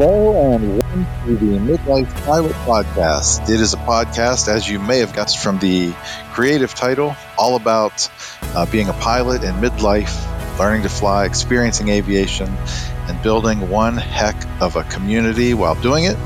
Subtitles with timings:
[0.00, 3.50] Hello and welcome to the Midlife Pilot Podcast.
[3.50, 5.92] It is a podcast, as you may have guessed from the
[6.32, 8.08] creative title, all about
[8.54, 12.48] uh, being a pilot in midlife, learning to fly, experiencing aviation,
[13.08, 16.16] and building one heck of a community while doing it.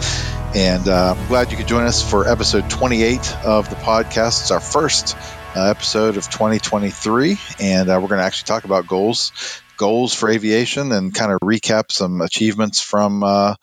[0.54, 4.42] And uh, I'm glad you could join us for episode 28 of the podcast.
[4.42, 5.16] It's our first
[5.56, 9.32] uh, episode of 2023, and uh, we're going to actually talk about goals
[9.76, 13.54] goals for aviation and kind of recap some achievements from uh,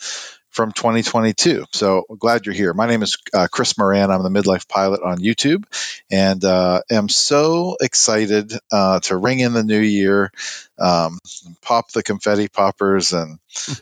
[0.52, 1.66] from 2022.
[1.72, 2.74] So glad you're here.
[2.74, 4.12] My name is uh, Chris Moran.
[4.12, 5.64] I'm the midlife pilot on YouTube,
[6.12, 10.32] and uh, am so excited uh, to ring in the new year,
[10.78, 11.20] um,
[11.62, 13.40] pop the confetti poppers, and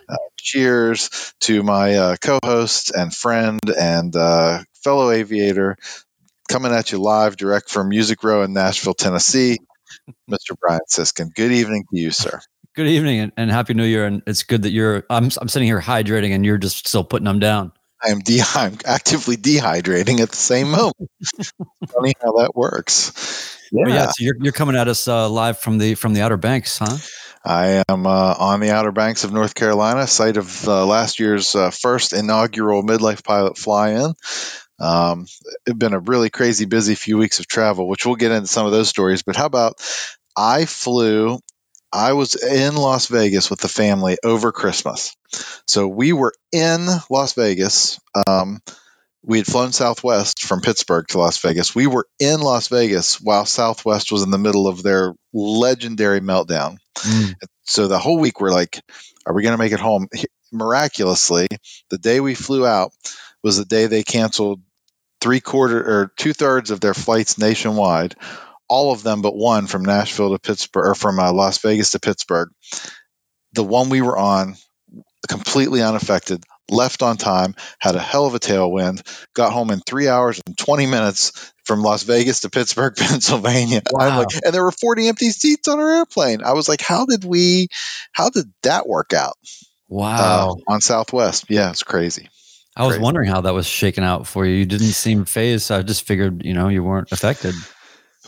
[0.07, 5.75] uh, cheers to my uh, co-host and friend and uh, fellow aviator.
[6.49, 9.59] Coming at you live direct from Music Row in Nashville, Tennessee.
[10.29, 10.55] Mr.
[10.59, 11.31] Brian Siskin.
[11.35, 12.39] Good evening to you, sir.
[12.75, 14.05] Good evening and, and, happy new year.
[14.05, 17.25] And it's good that you're, I'm, I'm sitting here hydrating and you're just still putting
[17.25, 17.73] them down.
[18.01, 20.95] I am de- I'm actively dehydrating at the same moment.
[21.89, 23.57] Funny how that works.
[23.71, 23.87] Yeah.
[23.87, 26.77] yeah so you're, you're coming at us uh, live from the, from the Outer Banks,
[26.77, 26.97] huh?
[27.43, 31.55] I am uh, on the Outer Banks of North Carolina, site of uh, last year's
[31.55, 34.13] uh, first inaugural midlife pilot fly-in.
[34.79, 35.25] Um,
[35.65, 38.65] it's been a really crazy busy few weeks of travel, which we'll get into some
[38.65, 39.23] of those stories.
[39.23, 39.81] But how about
[40.35, 41.39] I flew,
[41.91, 45.15] I was in Las Vegas with the family over Christmas.
[45.67, 47.99] So we were in Las Vegas.
[48.27, 48.61] Um,
[49.23, 51.75] we had flown Southwest from Pittsburgh to Las Vegas.
[51.75, 56.77] We were in Las Vegas while Southwest was in the middle of their legendary meltdown.
[56.95, 57.33] Mm.
[57.63, 58.79] So the whole week we're like,
[59.25, 60.07] are we going to make it home?
[60.51, 61.47] Miraculously,
[61.89, 62.91] the day we flew out
[63.43, 64.61] was the day they canceled
[65.21, 68.15] three quarter or two thirds of their flights nationwide,
[68.67, 71.99] all of them but one from Nashville to Pittsburgh or from uh, Las Vegas to
[71.99, 72.49] Pittsburgh.
[73.53, 74.55] The one we were on,
[75.27, 79.01] completely unaffected, left on time, had a hell of a tailwind,
[79.33, 83.81] got home in three hours and 20 minutes from Las Vegas to Pittsburgh, Pennsylvania.
[83.91, 84.19] Wow.
[84.19, 86.43] Like, and there were 40 empty seats on our airplane.
[86.43, 87.67] I was like, how did we,
[88.11, 89.37] how did that work out?
[89.87, 90.57] Wow.
[90.67, 91.45] Uh, on Southwest.
[91.49, 92.29] Yeah, it's crazy.
[92.79, 94.55] I was wondering how that was shaken out for you.
[94.55, 95.65] You didn't seem phased.
[95.65, 97.53] So I just figured, you know, you weren't affected.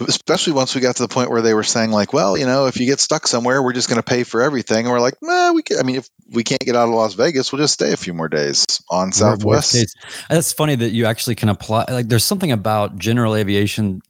[0.02, 2.66] Especially once we got to the point where they were saying, like, well, you know,
[2.66, 4.86] if you get stuck somewhere, we're just going to pay for everything.
[4.86, 7.14] And we're like, nah, we can, I mean, if we can't get out of Las
[7.14, 9.96] Vegas, we'll just stay a few more days on Southwest.
[10.30, 11.86] That's funny that you actually can apply.
[11.90, 14.02] Like, there's something about general aviation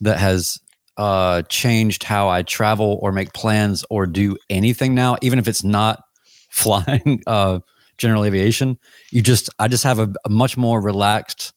[0.00, 0.58] that has
[0.96, 5.64] uh, changed how I travel or make plans or do anything now, even if it's
[5.64, 6.02] not
[6.50, 7.22] flying.
[7.26, 7.60] Uh,
[7.98, 8.78] general aviation.
[9.10, 11.52] You just, I just have a, a much more relaxed,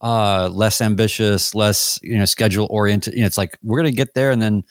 [0.00, 3.14] uh, less ambitious, less, you know, schedule oriented.
[3.14, 4.30] You know, it's like, we're going to get there.
[4.30, 4.64] And then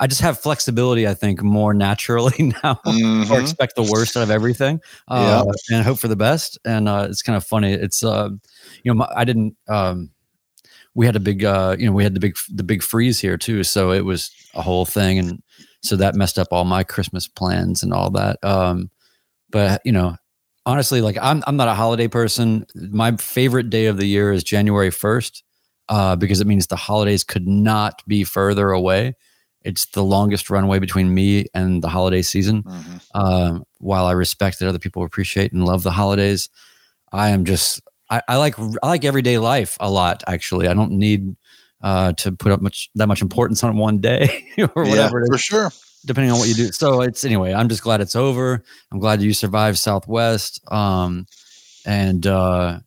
[0.00, 3.32] I just have flexibility, I think, more naturally now mm-hmm.
[3.32, 5.76] or expect the worst out of everything uh, yeah.
[5.76, 6.58] and hope for the best.
[6.64, 7.72] And uh, it's kind of funny.
[7.72, 8.30] It's, uh,
[8.82, 10.10] you know, my, I didn't, um,
[10.94, 13.38] we had a big, uh, you know, we had the big, the big freeze here
[13.38, 13.64] too.
[13.64, 15.18] So it was a whole thing.
[15.18, 15.42] And
[15.82, 18.42] so that messed up all my Christmas plans and all that.
[18.42, 18.90] Um,
[19.50, 20.16] but you know,
[20.66, 22.66] honestly, like I'm I'm not a holiday person.
[22.74, 25.42] My favorite day of the year is January 1st,
[25.88, 29.14] uh, because it means the holidays could not be further away.
[29.62, 32.64] It's the longest runway between me and the holiday season.
[32.64, 32.96] Mm-hmm.
[33.14, 36.48] Uh, while I respect that other people appreciate and love the holidays,
[37.12, 37.80] I am just
[38.10, 40.24] I, I like I like everyday life a lot.
[40.26, 41.36] Actually, I don't need
[41.80, 45.20] uh, to put up much that much importance on one day or whatever.
[45.20, 45.72] Yeah, for sure
[46.04, 46.72] depending on what you do.
[46.72, 48.62] So it's anyway, I'm just glad it's over.
[48.90, 50.60] I'm glad you survived Southwest.
[50.70, 51.26] Um,
[51.84, 52.80] and uh,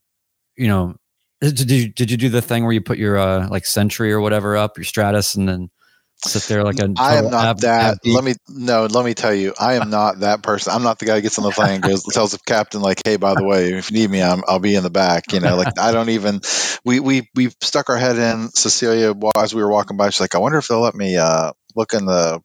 [0.56, 0.96] you know,
[1.42, 4.22] did you did you do the thing where you put your uh like Sentry or
[4.22, 5.70] whatever up your Stratus and then
[6.18, 7.94] sit there like a I am not ab, that.
[7.94, 8.86] Ab let me no.
[8.86, 10.74] Let me tell you, I am not that person.
[10.74, 13.02] I'm not the guy who gets on the plane and goes tells the captain like,
[13.06, 15.40] "Hey, by the way, if you need me, i will be in the back." You
[15.40, 16.42] know, like I don't even.
[16.84, 18.50] We we we stuck our head in.
[18.50, 21.52] Cecilia, as we were walking by, she's like, "I wonder if they'll let me uh,
[21.76, 22.42] look in the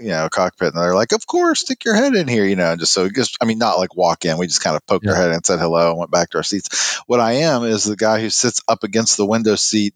[0.00, 2.72] you know cockpit and they're like of course stick your head in here you know
[2.72, 5.04] and just so just i mean not like walk in we just kind of poked
[5.04, 5.12] yeah.
[5.12, 7.84] our head and said hello and went back to our seats what i am is
[7.84, 9.94] the guy who sits up against the window seat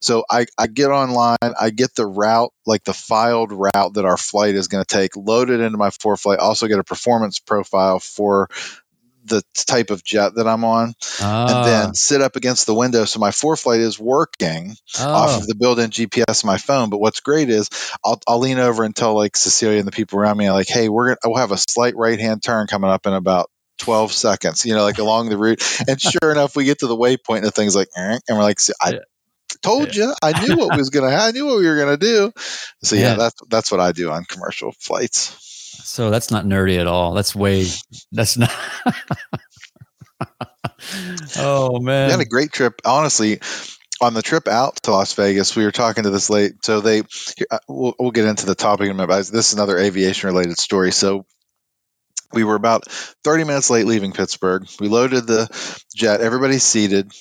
[0.00, 4.16] so I, I get online, I get the route, like the filed route that our
[4.16, 8.48] flight is going to take, loaded into my ForeFlight, also get a performance profile for
[9.28, 11.92] the type of jet that I'm on, and then ah.
[11.94, 13.04] sit up against the window.
[13.04, 15.08] So my ForeFlight is working oh.
[15.08, 16.90] off of the built-in GPS on my phone.
[16.90, 17.68] But what's great is
[18.04, 20.88] I'll, I'll lean over and tell like Cecilia and the people around me, like, "Hey,
[20.88, 24.74] we're gonna we'll have a slight right-hand turn coming up in about 12 seconds, you
[24.74, 25.62] know, like along the route.
[25.88, 28.58] And sure enough, we get to the waypoint and the thing's like, and we're like,
[28.82, 28.98] I yeah.
[29.62, 32.04] told you, I knew what was going to, I knew what we were going to
[32.04, 32.32] do.
[32.82, 35.47] So yeah, yeah, that's, that's what I do on commercial flights.
[35.82, 37.14] So that's not nerdy at all.
[37.14, 37.66] That's way.
[38.12, 38.50] That's not.
[41.38, 42.80] oh man, we had a great trip.
[42.84, 43.40] Honestly,
[44.00, 46.64] on the trip out to Las Vegas, we were talking to this late.
[46.64, 47.02] So they,
[47.50, 49.08] uh, we'll, we'll get into the topic in a minute.
[49.08, 50.92] But this is another aviation related story.
[50.92, 51.26] So
[52.32, 54.66] we were about 30 minutes late leaving Pittsburgh.
[54.80, 55.48] We loaded the
[55.94, 56.20] jet.
[56.20, 57.12] Everybody's seated.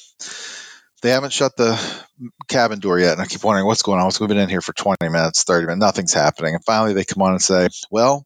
[1.02, 1.80] They haven't shut the
[2.48, 4.12] cabin door yet, and I keep wondering what's going on.
[4.20, 6.56] we've been in here for 20 minutes, 30 minutes, nothing's happening.
[6.56, 8.26] And finally, they come on and say, "Well,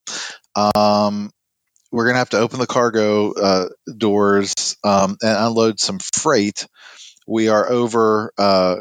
[0.55, 1.31] um,
[1.91, 6.65] we're going to have to open the cargo uh, doors um, and unload some freight.
[7.27, 8.77] We are over uh,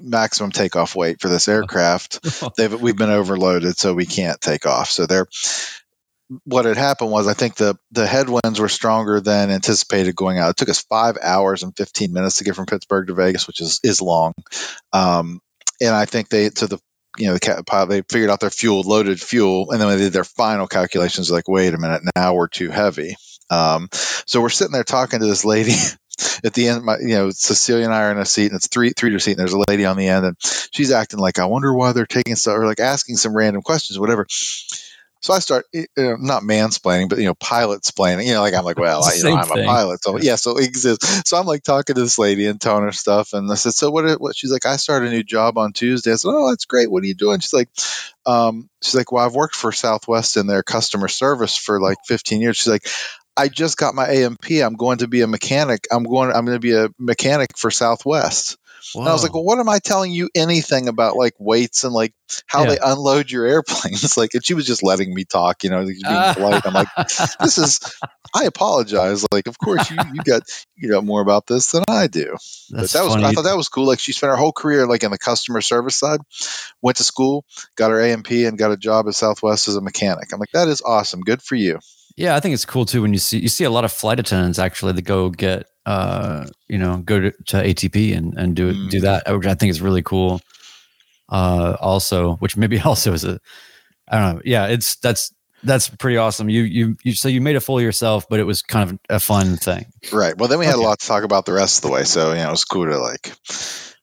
[0.00, 2.20] maximum takeoff weight for this aircraft.
[2.56, 4.90] They've, we've been overloaded, so we can't take off.
[4.90, 5.26] So they're
[6.44, 10.50] what had happened was I think the the headwinds were stronger than anticipated going out.
[10.50, 13.60] It took us five hours and fifteen minutes to get from Pittsburgh to Vegas, which
[13.60, 14.34] is is long.
[14.92, 15.40] Um,
[15.80, 16.78] and I think they to the
[17.18, 20.12] you know the pilot they figured out their fuel loaded fuel, and then they did
[20.12, 23.16] their final calculations, like wait a minute, now we're too heavy.
[23.50, 25.74] Um, so we're sitting there talking to this lady.
[26.44, 28.68] At the end, my, you know, Cecilia and I are in a seat, and it's
[28.68, 31.38] three three to seat, and there's a lady on the end, and she's acting like,
[31.38, 34.26] I wonder why they're taking so, or like asking some random questions, whatever
[35.20, 38.26] so I start you know, not mansplaining, but you know, pilot splaining.
[38.26, 39.64] You know, like I'm like, well, I, you know, I'm thing.
[39.64, 41.28] a pilot, so yeah, so it exists.
[41.28, 43.90] So I'm like talking to this lady and telling her stuff, and I said, so
[43.90, 44.20] what?
[44.20, 44.34] What?
[44.34, 46.12] She's like, I started a new job on Tuesday.
[46.12, 46.90] I said, oh, that's great.
[46.90, 47.40] What are you doing?
[47.40, 47.68] She's like,
[48.24, 52.40] um, she's like, well, I've worked for Southwest in their customer service for like 15
[52.40, 52.56] years.
[52.56, 52.86] She's like,
[53.36, 54.60] I just got my A&P.
[54.60, 55.86] I'm going to be a mechanic.
[55.90, 56.30] I'm going.
[56.30, 58.58] I'm going to be a mechanic for Southwest.
[58.94, 61.92] And I was like, well, what am I telling you anything about like weights and
[61.92, 62.14] like
[62.46, 62.70] how yeah.
[62.70, 64.16] they unload your airplanes?
[64.16, 66.66] like, and she was just letting me talk, you know, being polite.
[66.66, 66.88] I'm like,
[67.40, 67.80] this is,
[68.34, 69.26] I apologize.
[69.32, 70.42] Like, of course you, you got,
[70.76, 72.36] you know, more about this than I do.
[72.70, 73.24] That's but that was, funny.
[73.26, 73.86] I thought that was cool.
[73.86, 76.20] Like she spent her whole career, like in the customer service side,
[76.82, 77.44] went to school,
[77.76, 80.32] got her A&P and got a job at Southwest as a mechanic.
[80.32, 81.20] I'm like, that is awesome.
[81.20, 81.78] Good for you.
[82.16, 84.20] Yeah, I think it's cool too when you see you see a lot of flight
[84.20, 88.72] attendants actually that go get uh you know go to, to ATP and and do
[88.72, 88.90] mm.
[88.90, 90.40] do that, which I think is really cool.
[91.28, 93.40] Uh, also, which maybe also is a
[94.08, 94.42] I don't know.
[94.44, 95.32] Yeah, it's that's
[95.62, 96.48] that's pretty awesome.
[96.48, 98.98] You you you so you made a fool of yourself, but it was kind of
[99.08, 99.86] a fun thing.
[100.12, 100.36] Right.
[100.36, 100.84] Well, then we had okay.
[100.84, 102.64] a lot to talk about the rest of the way, so you know it was
[102.64, 103.32] cool to like.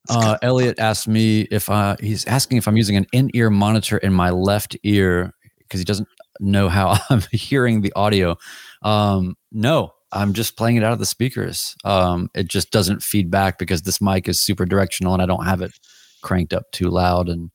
[0.09, 4.13] Uh, Elliot asked me if uh, he's asking if I'm using an in-ear monitor in
[4.13, 6.07] my left ear because he doesn't
[6.39, 8.37] know how I'm hearing the audio.
[8.81, 11.75] Um, no, I'm just playing it out of the speakers.
[11.83, 15.45] Um, it just doesn't feed back because this mic is super directional and I don't
[15.45, 15.71] have it
[16.21, 17.51] cranked up too loud and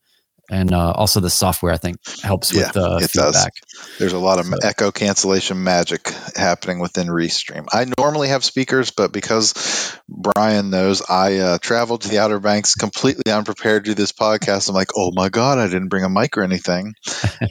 [0.51, 3.53] and uh, also the software I think helps yeah, with uh, it feedback.
[3.55, 3.97] Does.
[3.99, 4.57] There's a lot of so.
[4.63, 7.67] echo cancellation magic happening within Restream.
[7.73, 12.75] I normally have speakers, but because Brian knows I uh, traveled to the Outer Banks
[12.75, 16.11] completely unprepared to do this podcast, I'm like, oh my god, I didn't bring a
[16.11, 16.95] mic or anything.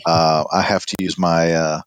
[0.06, 1.82] Uh, I have to use my uh,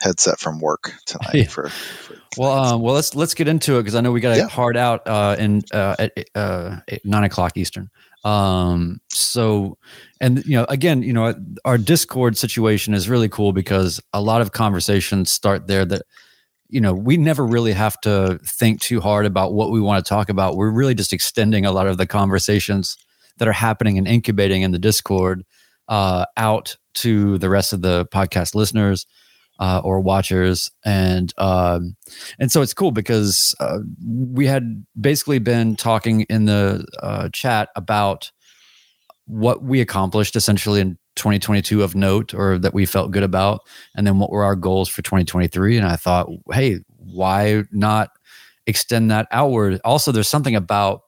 [0.00, 1.44] headset from work tonight yeah.
[1.44, 4.34] for, for, well um, well let's let's get into it because i know we got
[4.34, 4.48] to yeah.
[4.48, 7.90] hard out uh, in uh, at, uh, at nine o'clock eastern
[8.26, 9.78] um, so,
[10.20, 11.32] and you know, again, you know,
[11.64, 16.02] our Discord situation is really cool because a lot of conversations start there that,
[16.68, 20.08] you know, we never really have to think too hard about what we want to
[20.08, 20.56] talk about.
[20.56, 22.96] We're really just extending a lot of the conversations
[23.36, 25.44] that are happening and incubating in the Discord
[25.86, 29.06] uh, out to the rest of the podcast listeners
[29.58, 31.96] uh, or watchers, and um,
[32.38, 37.70] and so it's cool because uh, we had basically been talking in the uh, chat
[37.76, 38.30] about
[39.26, 43.60] what we accomplished essentially in 2022 of note or that we felt good about,
[43.96, 45.76] and then what were our goals for 2023.
[45.76, 48.10] And I thought, hey, why not
[48.66, 49.80] extend that outward?
[49.84, 51.02] Also, there's something about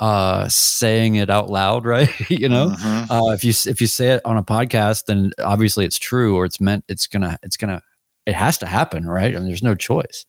[0.00, 2.10] uh, saying it out loud, right?
[2.28, 3.12] you know, mm-hmm.
[3.12, 6.44] uh, if you if you say it on a podcast, then obviously it's true, or
[6.44, 7.82] it's meant it's gonna it's gonna
[8.26, 9.34] it has to happen, right?
[9.34, 10.26] I mean, there's no choice.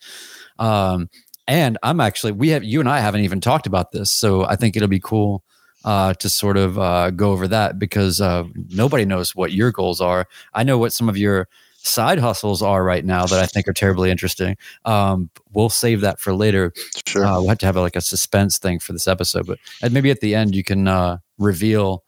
[0.60, 1.10] Um,
[1.48, 4.56] and I'm actually we have you and I haven't even talked about this, so I
[4.56, 5.44] think it'll be cool
[5.84, 10.02] uh, to sort of uh, go over that because uh, nobody knows what your goals
[10.02, 10.28] are.
[10.54, 11.48] I know what some of your
[11.84, 14.58] side hustles are right now that I think are terribly interesting.
[14.86, 16.74] Um, we'll save that for later.
[17.06, 17.26] Sure.
[17.26, 20.12] Uh, we'll have to have like a suspense thing for this episode, but and maybe
[20.12, 22.04] at the end you can uh, reveal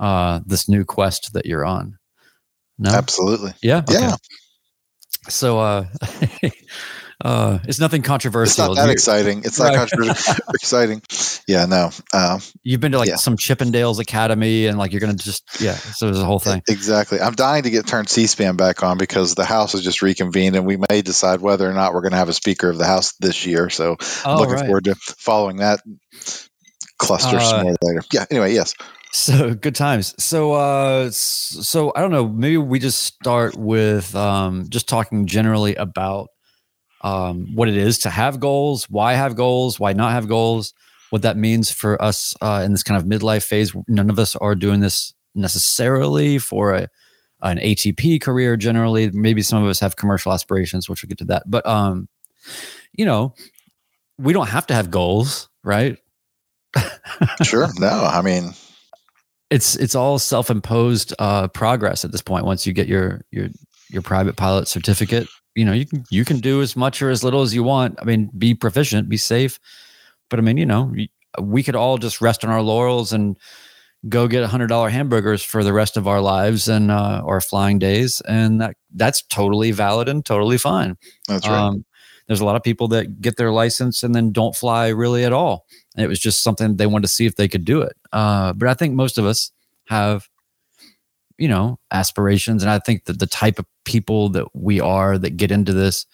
[0.00, 1.98] uh, this new quest that you're on.
[2.78, 3.52] No, absolutely.
[3.62, 3.78] Yeah.
[3.78, 3.94] Okay.
[3.94, 4.16] Yeah.
[5.28, 5.86] So, uh,
[7.26, 8.50] uh, it's nothing controversial.
[8.50, 9.42] It's not that You're, exciting.
[9.44, 9.78] It's not right.
[9.78, 10.34] controversial.
[10.54, 11.02] exciting.
[11.48, 11.90] Yeah, no.
[12.14, 13.16] Um, You've been to like yeah.
[13.16, 15.74] some Chippendales Academy, and like you're gonna just yeah.
[15.74, 16.62] So there's a whole thing.
[16.68, 17.18] Exactly.
[17.20, 20.64] I'm dying to get turned C-SPAN back on because the House has just reconvened, and
[20.64, 23.44] we may decide whether or not we're gonna have a Speaker of the House this
[23.44, 23.70] year.
[23.70, 24.66] So I'm oh, looking right.
[24.66, 25.80] forward to following that
[26.98, 28.02] cluster uh, some more later.
[28.12, 28.26] Yeah.
[28.30, 28.72] Anyway, yes.
[29.12, 30.14] So good times.
[30.22, 35.74] So uh so I don't know, maybe we just start with um just talking generally
[35.74, 36.28] about
[37.06, 40.74] um what it is to have goals, why have goals, why not have goals,
[41.10, 43.74] what that means for us uh in this kind of midlife phase.
[43.86, 46.88] None of us are doing this necessarily for a
[47.42, 49.10] an ATP career generally.
[49.10, 51.44] Maybe some of us have commercial aspirations, which we'll get to that.
[51.46, 52.08] But um
[52.92, 53.34] you know,
[54.18, 55.98] we don't have to have goals, right?
[57.42, 57.68] sure.
[57.78, 58.52] No, I mean,
[59.50, 62.44] it's it's all self-imposed uh, progress at this point.
[62.44, 63.48] Once you get your your
[63.88, 67.24] your private pilot certificate, you know you can you can do as much or as
[67.24, 67.98] little as you want.
[68.00, 69.58] I mean, be proficient, be safe.
[70.30, 70.94] But I mean, you know,
[71.40, 73.36] we could all just rest on our laurels and
[74.08, 77.40] go get a hundred dollar hamburgers for the rest of our lives and uh, our
[77.40, 80.96] flying days, and that that's totally valid and totally fine.
[81.26, 81.58] That's right.
[81.58, 81.84] Um,
[82.26, 85.32] there's a lot of people that get their license and then don't fly really at
[85.32, 85.66] all.
[85.94, 87.96] And it was just something they wanted to see if they could do it.
[88.12, 89.52] Uh, but I think most of us
[89.86, 90.28] have,
[91.38, 92.62] you know, aspirations.
[92.62, 96.06] And I think that the type of people that we are that get into this,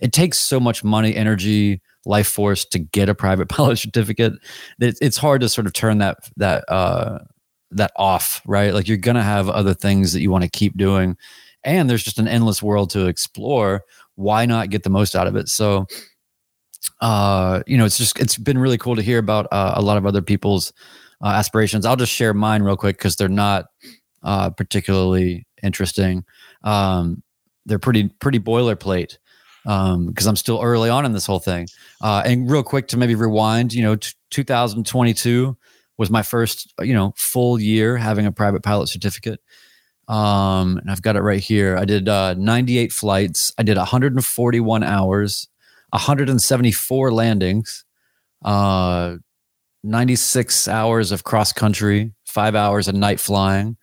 [0.00, 4.34] it takes so much money, energy, life force to get a private pilot certificate
[4.78, 7.18] that it's hard to sort of turn that, that, uh,
[7.72, 8.74] that off, right?
[8.74, 11.16] Like you're to have other things that you want to keep doing.
[11.62, 13.84] And there's just an endless world to explore
[14.20, 15.48] why not get the most out of it?
[15.48, 15.86] So,
[17.00, 19.96] uh, you know, it's just it's been really cool to hear about uh, a lot
[19.96, 20.72] of other people's
[21.22, 21.86] uh, aspirations.
[21.86, 23.66] I'll just share mine real quick because they're not
[24.22, 26.24] uh, particularly interesting.
[26.62, 27.22] Um,
[27.66, 29.18] they're pretty pretty boilerplate
[29.64, 31.68] because um, I'm still early on in this whole thing.
[32.00, 35.56] Uh, and real quick to maybe rewind, you know, t- 2022
[35.98, 39.40] was my first you know full year having a private pilot certificate.
[40.08, 41.76] Um, and I've got it right here.
[41.76, 43.52] I did uh, 98 flights.
[43.58, 45.46] I did 141 hours,
[45.90, 47.84] 174 landings,
[48.44, 49.16] uh,
[49.84, 53.76] 96 hours of cross country, five hours of night flying.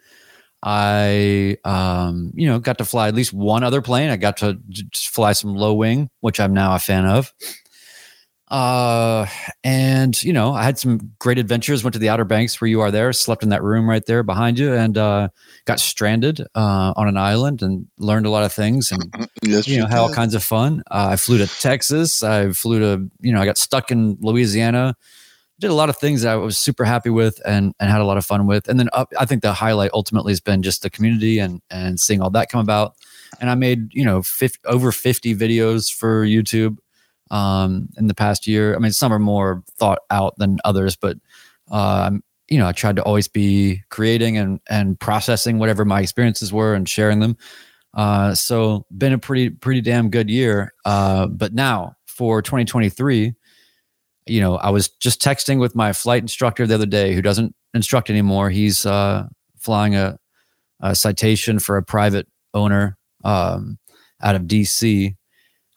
[0.64, 4.10] I, um, you know, got to fly at least one other plane.
[4.10, 4.60] I got to
[4.94, 7.34] fly some low wing, which I'm now a fan of.
[8.50, 9.26] Uh,
[9.64, 11.84] and you know, I had some great adventures.
[11.84, 14.24] Went to the Outer Banks where you are there, slept in that room right there
[14.24, 15.28] behind you, and uh,
[15.66, 18.92] got stranded uh, on an island and learned a lot of things.
[18.92, 20.82] And yes, you know, had all kinds of fun.
[20.90, 22.24] Uh, I flew to Texas.
[22.24, 24.96] I flew to you know, I got stuck in Louisiana.
[25.60, 28.06] Did a lot of things that I was super happy with and and had a
[28.06, 28.68] lot of fun with.
[28.68, 32.00] And then uh, I think the highlight ultimately has been just the community and and
[32.00, 32.96] seeing all that come about.
[33.42, 36.78] And I made you know 50, over fifty videos for YouTube
[37.32, 38.76] um, in the past year.
[38.76, 41.18] I mean, some are more thought out than others, but
[41.72, 46.54] um, you know, I tried to always be creating and and processing whatever my experiences
[46.54, 47.38] were and sharing them.
[47.94, 50.74] Uh, so been a pretty pretty damn good year.
[50.86, 53.34] Uh, but now for 2023,
[54.29, 57.55] you know, I was just texting with my flight instructor the other day, who doesn't
[57.74, 58.50] instruct anymore.
[58.50, 60.17] He's uh, flying a,
[60.79, 63.77] a citation for a private owner um,
[64.22, 65.15] out of DC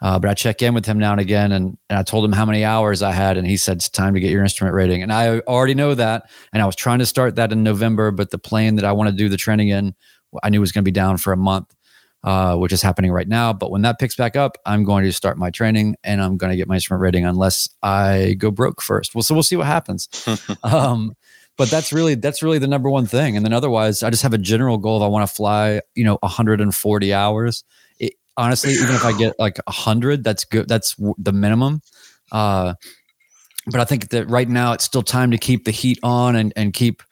[0.02, 2.32] uh, but I check in with him now and again, and, and I told him
[2.32, 5.02] how many hours I had, and he said it's time to get your instrument rating.
[5.02, 8.30] And I already know that, and I was trying to start that in November, but
[8.30, 9.94] the plane that I want to do the training in,
[10.42, 11.74] I knew was going to be down for a month,
[12.24, 13.52] uh, which is happening right now.
[13.52, 16.50] But when that picks back up, I'm going to start my training, and I'm going
[16.50, 19.14] to get my instrument rating unless I go broke first.
[19.14, 20.08] Well, so we'll see what happens.
[20.62, 21.14] um,
[21.56, 23.36] but that's really that's really the number one thing.
[23.36, 26.04] And then otherwise, I just have a general goal of I want to fly, you
[26.04, 27.64] know, 140 hours
[28.40, 31.82] honestly even if i get like hundred that's good that's the minimum
[32.32, 32.74] uh,
[33.66, 36.52] but i think that right now it's still time to keep the heat on and,
[36.56, 37.02] and keep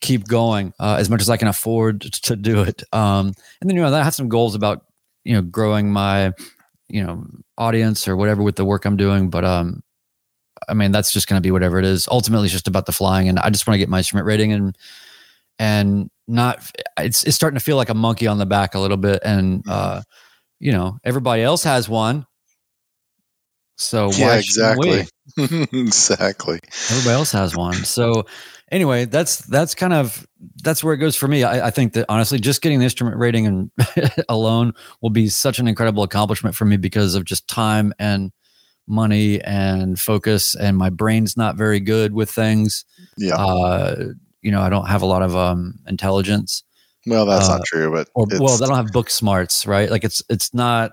[0.00, 3.76] keep going uh, as much as i can afford to do it um, and then
[3.76, 4.86] you know i have some goals about
[5.24, 6.32] you know growing my
[6.88, 7.24] you know
[7.58, 9.82] audience or whatever with the work i'm doing but um
[10.68, 12.92] i mean that's just going to be whatever it is ultimately it's just about the
[12.92, 14.76] flying and i just want to get my instrument rating and
[15.58, 18.96] and not it's it's starting to feel like a monkey on the back a little
[18.96, 20.00] bit and uh
[20.60, 22.26] you know, everybody else has one.
[23.78, 25.06] So yeah, exactly,
[25.38, 26.60] exactly.
[26.90, 27.72] Everybody else has one.
[27.72, 28.26] So
[28.70, 30.26] anyway, that's that's kind of
[30.62, 31.44] that's where it goes for me.
[31.44, 33.70] I, I think that honestly, just getting the instrument rating and
[34.28, 38.32] alone will be such an incredible accomplishment for me because of just time and
[38.86, 40.54] money and focus.
[40.54, 42.84] And my brain's not very good with things.
[43.16, 43.36] Yeah.
[43.36, 44.06] Uh,
[44.42, 46.64] you know, I don't have a lot of um, intelligence.
[47.06, 49.90] Well, that's uh, not true, but or, well, they don't have book smarts, right?
[49.90, 50.92] Like it's it's not.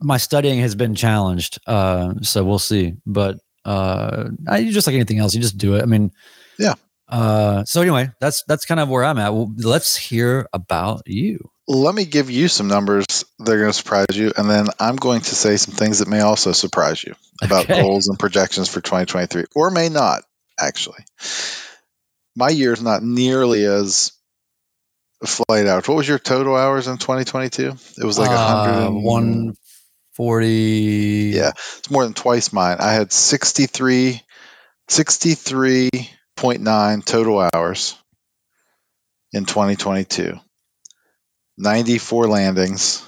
[0.00, 2.94] My studying has been challenged, uh, so we'll see.
[3.06, 5.82] But uh, I, just like anything else, you just do it.
[5.82, 6.12] I mean,
[6.58, 6.74] yeah.
[7.08, 9.34] Uh, so anyway, that's that's kind of where I'm at.
[9.34, 11.50] Well, let's hear about you.
[11.68, 13.06] Let me give you some numbers
[13.38, 16.08] that are going to surprise you, and then I'm going to say some things that
[16.08, 17.82] may also surprise you about okay.
[17.82, 20.22] goals and projections for 2023, or may not
[20.58, 21.04] actually.
[22.34, 24.12] my year is not nearly as
[25.24, 25.86] flight hours.
[25.86, 27.74] What was your total hours in 2022?
[27.98, 29.56] It was like a hundred Uh, and
[30.16, 31.32] 140.
[31.34, 32.76] Yeah, it's more than twice mine.
[32.80, 34.20] I had 63,
[34.88, 37.96] 63.9 total hours
[39.32, 40.38] in 2022.
[41.58, 43.02] 94 landings.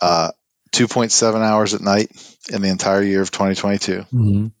[0.00, 0.30] Uh,
[0.72, 2.10] 2.7 hours at night
[2.50, 4.06] in the entire year of 2022.
[4.12, 4.52] Mhm.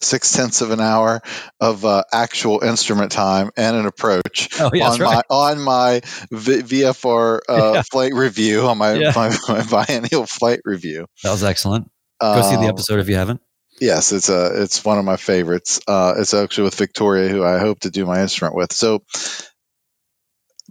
[0.00, 1.20] Six tenths of an hour
[1.60, 5.24] of uh, actual instrument time and an approach Oh, yeah, on right.
[5.28, 6.00] my on my
[6.30, 7.82] v- VFR uh, Yeah.
[7.82, 9.12] flight review on my, Yeah.
[9.16, 11.06] my, my biennial flight review.
[11.24, 11.90] That was excellent.
[12.20, 13.40] Go see the Um, episode if you haven't.
[13.80, 15.80] Yes, it's a it's one of my favorites.
[15.86, 18.72] Uh, it's actually with Victoria, who I hope to do my instrument with.
[18.72, 19.04] So,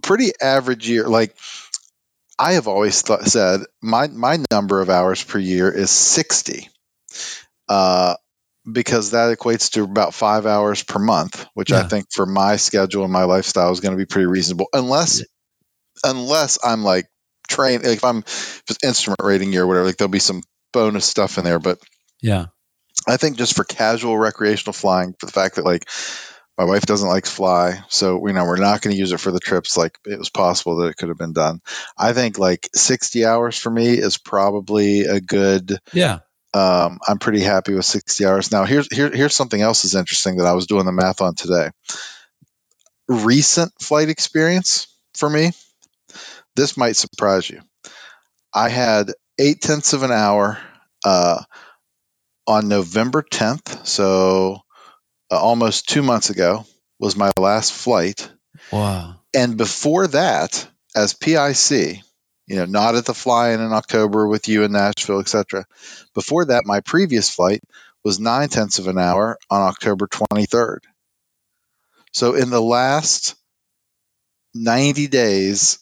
[0.02, 1.08] pretty average year.
[1.08, 1.34] Like
[2.38, 6.68] I have always th- said, my my number of hours per year is sixty,
[7.68, 8.14] uh,
[8.70, 13.04] because that equates to about five hours per month, which I think for my schedule
[13.04, 15.22] and my lifestyle is going to be pretty reasonable, unless
[16.04, 17.06] unless I'm like
[17.48, 17.84] trained.
[17.84, 21.06] Like if I'm if it's instrument rating year or whatever, like there'll be some bonus
[21.06, 21.78] stuff in there, but.
[22.20, 22.46] Yeah.
[23.06, 25.88] I think just for casual recreational flying, for the fact that like
[26.58, 29.20] my wife doesn't like to fly, so you know we're not going to use it
[29.20, 29.76] for the trips.
[29.76, 31.60] Like it was possible that it could have been done.
[31.96, 35.78] I think like sixty hours for me is probably a good.
[35.92, 36.18] Yeah.
[36.54, 38.50] Um, I'm pretty happy with sixty hours.
[38.50, 41.34] Now here's here, here's something else is interesting that I was doing the math on
[41.34, 41.70] today.
[43.08, 45.52] Recent flight experience for me.
[46.56, 47.60] This might surprise you.
[48.54, 50.58] I had eight tenths of an hour.
[51.04, 51.42] Uh,
[52.48, 54.62] on November 10th, so
[55.30, 56.64] uh, almost two months ago,
[56.98, 58.30] was my last flight.
[58.72, 59.16] Wow.
[59.34, 62.00] And before that, as PIC,
[62.48, 65.66] you know, not at the fly-in in October with you in Nashville, etc.
[66.14, 67.62] Before that, my previous flight
[68.04, 70.78] was nine tenths of an hour on October 23rd.
[72.12, 73.34] So in the last
[74.54, 75.78] 90 days,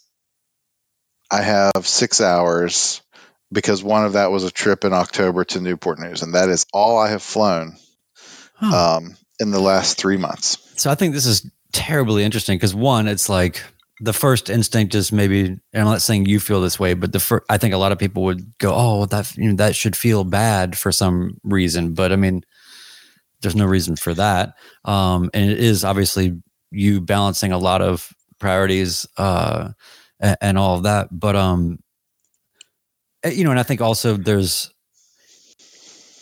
[1.30, 3.00] I have six hours
[3.52, 6.66] because one of that was a trip in October to Newport News, and that is
[6.72, 7.76] all I have flown
[8.54, 8.96] Huh.
[8.96, 10.58] um, in the last three months.
[10.76, 13.62] So I think this is terribly interesting because one, it's like
[14.00, 17.20] the first instinct is maybe, and I'm not saying you feel this way, but the
[17.20, 19.96] first, I think a lot of people would go, "Oh, that you know, that should
[19.96, 22.42] feel bad for some reason," but I mean,
[23.40, 24.54] there's no reason for that,
[24.84, 29.70] um, and it is obviously you balancing a lot of priorities uh,
[30.20, 31.78] and, and all of that, but um,
[33.22, 34.70] eh, you know, and I think also there's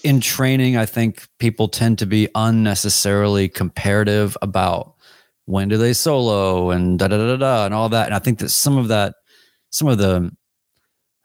[0.05, 4.94] in training, I think people tend to be unnecessarily comparative about
[5.47, 8.07] when do they solo and da da da da and all that.
[8.07, 9.15] And I think that some of that,
[9.71, 10.31] some of the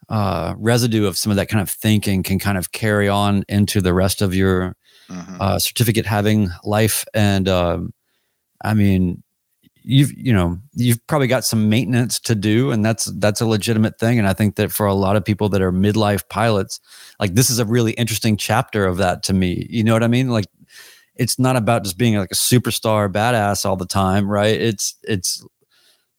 [0.10, 3.80] uh, residue of some of that kind of thinking can kind of carry on into
[3.82, 4.76] the rest of your
[5.10, 5.38] Mhm.
[5.40, 7.04] uh, certificate having life.
[7.14, 7.94] And um,
[8.64, 9.24] I mean,
[9.82, 13.98] you've you know you've probably got some maintenance to do, and that's that's a legitimate
[14.00, 14.20] thing.
[14.20, 16.80] And I think that for a lot of people that are midlife pilots,
[17.20, 19.66] like this is a really interesting chapter of that to me.
[19.70, 20.30] You know what I mean?
[20.30, 20.46] Like
[21.20, 24.60] it's not about just being like a superstar badass all the time, right?
[24.60, 25.46] It's it's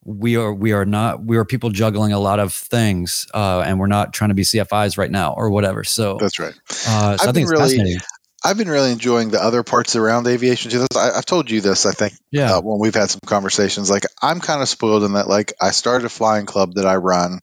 [0.04, 3.80] we are we are not we are people juggling a lot of things, uh, and
[3.80, 5.82] we're not trying to be CFIs right now or whatever.
[5.82, 6.54] So, That's right.
[6.86, 8.00] uh, so I I've think been really- fascinating.
[8.42, 10.78] I've been really enjoying the other parts around aviation too.
[10.78, 13.90] This- I, I've told you this, I think, Yeah, uh, when we've had some conversations.
[13.90, 16.96] Like, I'm kind of spoiled in that, like, I started a flying club that I
[16.96, 17.40] run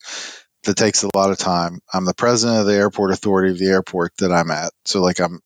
[0.63, 1.82] that takes a lot of time.
[1.93, 4.72] I'm the president of the airport authority of the airport that I'm at.
[4.86, 5.39] So, like, I'm,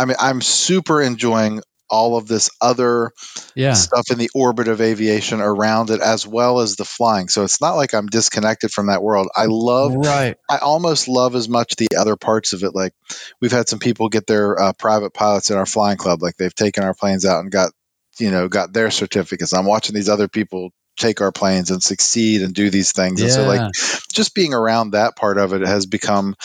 [0.00, 1.60] I mean, I'm super enjoying
[1.90, 3.10] all of this other
[3.54, 7.28] yeah, stuff in the orbit of aviation around it as well as the flying.
[7.28, 9.28] So it's not like I'm disconnected from that world.
[9.36, 10.36] I love right.
[10.48, 12.74] I almost love as much the other parts of it.
[12.74, 12.94] Like
[13.42, 16.22] we've had some people get their uh, private pilots in our flying club.
[16.22, 17.72] Like they've taken our planes out and got,
[18.18, 19.52] you know, got their certificates.
[19.52, 23.20] I'm watching these other people take our planes and succeed and do these things.
[23.20, 23.72] And so like
[24.14, 26.36] just being around that part of it has become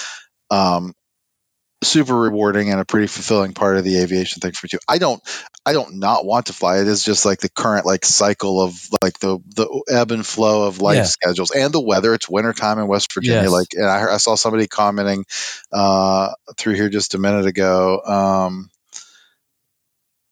[0.49, 0.93] um,
[1.85, 4.79] super rewarding and a pretty fulfilling part of the aviation thing for you.
[4.87, 5.21] I don't,
[5.65, 6.79] I don't not want to fly.
[6.79, 10.67] It is just like the current like cycle of like the the ebb and flow
[10.67, 11.03] of life Yeah.
[11.03, 12.13] schedules and the weather.
[12.13, 13.43] It's wintertime in West Virginia.
[13.43, 13.51] Yes.
[13.51, 15.25] Like, and I, I saw somebody commenting
[15.71, 18.01] uh, through here just a minute ago.
[18.01, 18.69] Um,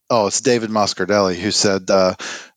[0.10, 2.14] Oh, it's David Moscardelli who said uh,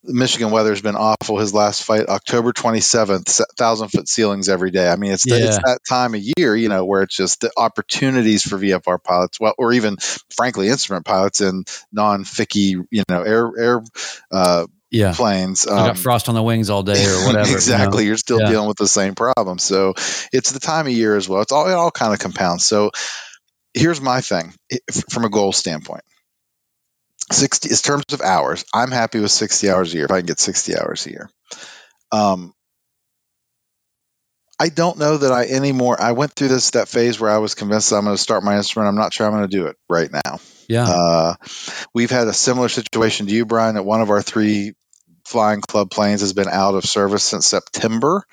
[0.06, 1.38] Michigan weather's been awful.
[1.38, 4.88] His last fight, October 27th, thousand foot ceilings every day.
[4.88, 7.50] I mean, it's, the, it's that time of year, you know, where it's just the
[7.56, 9.96] opportunities for VFR pilots, well, or even
[10.34, 13.82] frankly, instrument pilots in non-FIKI, you know, air air
[14.30, 15.12] uh, Yeah.
[15.14, 15.64] planes.
[15.64, 17.46] You got frost on the wings all day or whatever.
[17.48, 17.56] you know?
[17.58, 18.06] exactly.
[18.06, 18.50] You're still Yeah.
[18.50, 19.58] dealing with the same problem.
[19.58, 19.94] So
[20.32, 21.42] it's the time of year as well.
[21.42, 22.64] It's all it all kind of compounds.
[22.64, 22.90] So
[23.74, 24.54] here's my thing
[25.10, 26.02] from a goal standpoint.
[27.32, 28.64] 60 in terms of hours.
[28.74, 31.30] I'm happy with 60 hours a year if I can get 60 hours a year.
[32.12, 32.52] Um,
[34.58, 36.00] I don't know that I anymore.
[36.00, 38.56] I went through this that phase where I was convinced I'm going to start my
[38.56, 38.88] instrument.
[38.88, 40.40] I'm not sure I'm going to do it right now.
[40.68, 40.86] Yeah.
[40.88, 41.34] Uh,
[41.94, 44.74] we've had a similar situation to you, Brian, at one of our three
[45.26, 48.24] flying club planes has been out of service since September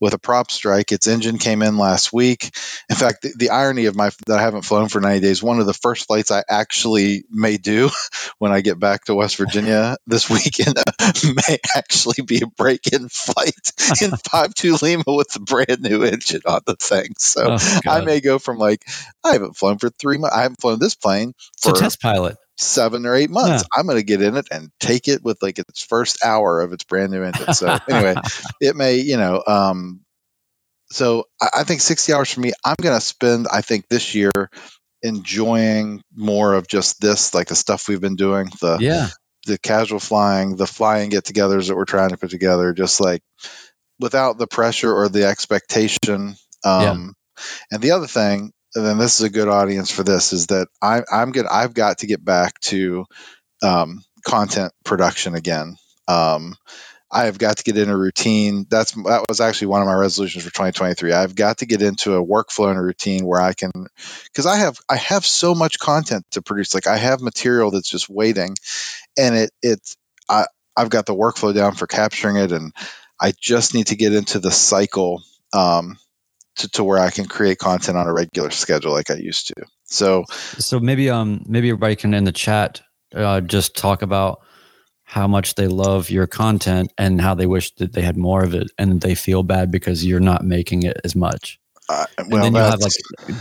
[0.00, 0.92] with a prop strike.
[0.92, 2.54] Its engine came in last week.
[2.90, 5.60] In fact, the, the, irony of my that I haven't flown for 90 days, one
[5.60, 7.90] of the first flights I actually may do
[8.38, 10.76] when I get back to West Virginia this weekend
[11.48, 16.60] may actually be a break-in flight in 5-2 Lima with a brand new engine on
[16.66, 17.14] the thing.
[17.18, 18.84] So oh, I may go from like
[19.24, 20.36] I haven't flown for 3 months.
[20.36, 23.64] I haven't flown this plane for a test pilot seven or eight months.
[23.64, 23.80] Yeah.
[23.80, 26.72] I'm going to get in it and take it with like its first hour of
[26.72, 27.54] its brand new engine.
[27.54, 28.14] So anyway,
[28.60, 30.00] it may, you know, um,
[30.90, 34.14] so I, I think 60 hours for me, I'm going to spend, I think this
[34.14, 34.50] year
[35.02, 39.08] enjoying more of just this, like the stuff we've been doing, the, yeah,
[39.46, 43.22] the casual flying, the flying get togethers that we're trying to put together, just like
[43.98, 46.36] without the pressure or the expectation.
[46.64, 47.44] Um, yeah.
[47.72, 51.02] and the other thing then this is a good audience for this is that I,
[51.10, 51.46] I'm good.
[51.46, 53.04] I've got to get back to
[53.62, 55.76] um, content production again.
[56.08, 56.56] Um,
[57.10, 58.66] I have got to get in a routine.
[58.70, 61.12] That's that was actually one of my resolutions for 2023.
[61.12, 63.70] I've got to get into a workflow and a routine where I can,
[64.24, 66.72] because I have I have so much content to produce.
[66.72, 68.54] Like I have material that's just waiting,
[69.18, 69.80] and it it
[70.30, 72.72] I I've got the workflow down for capturing it, and
[73.20, 75.98] I just need to get into the cycle um,
[76.56, 79.54] to, to where I can create content on a regular schedule like I used to.
[79.84, 82.80] So, so maybe um maybe everybody can in the chat
[83.14, 84.40] uh, just talk about
[85.04, 88.54] how much they love your content and how they wish that they had more of
[88.54, 91.58] it and they feel bad because you're not making it as much.
[91.88, 92.92] Uh, well, and then you have like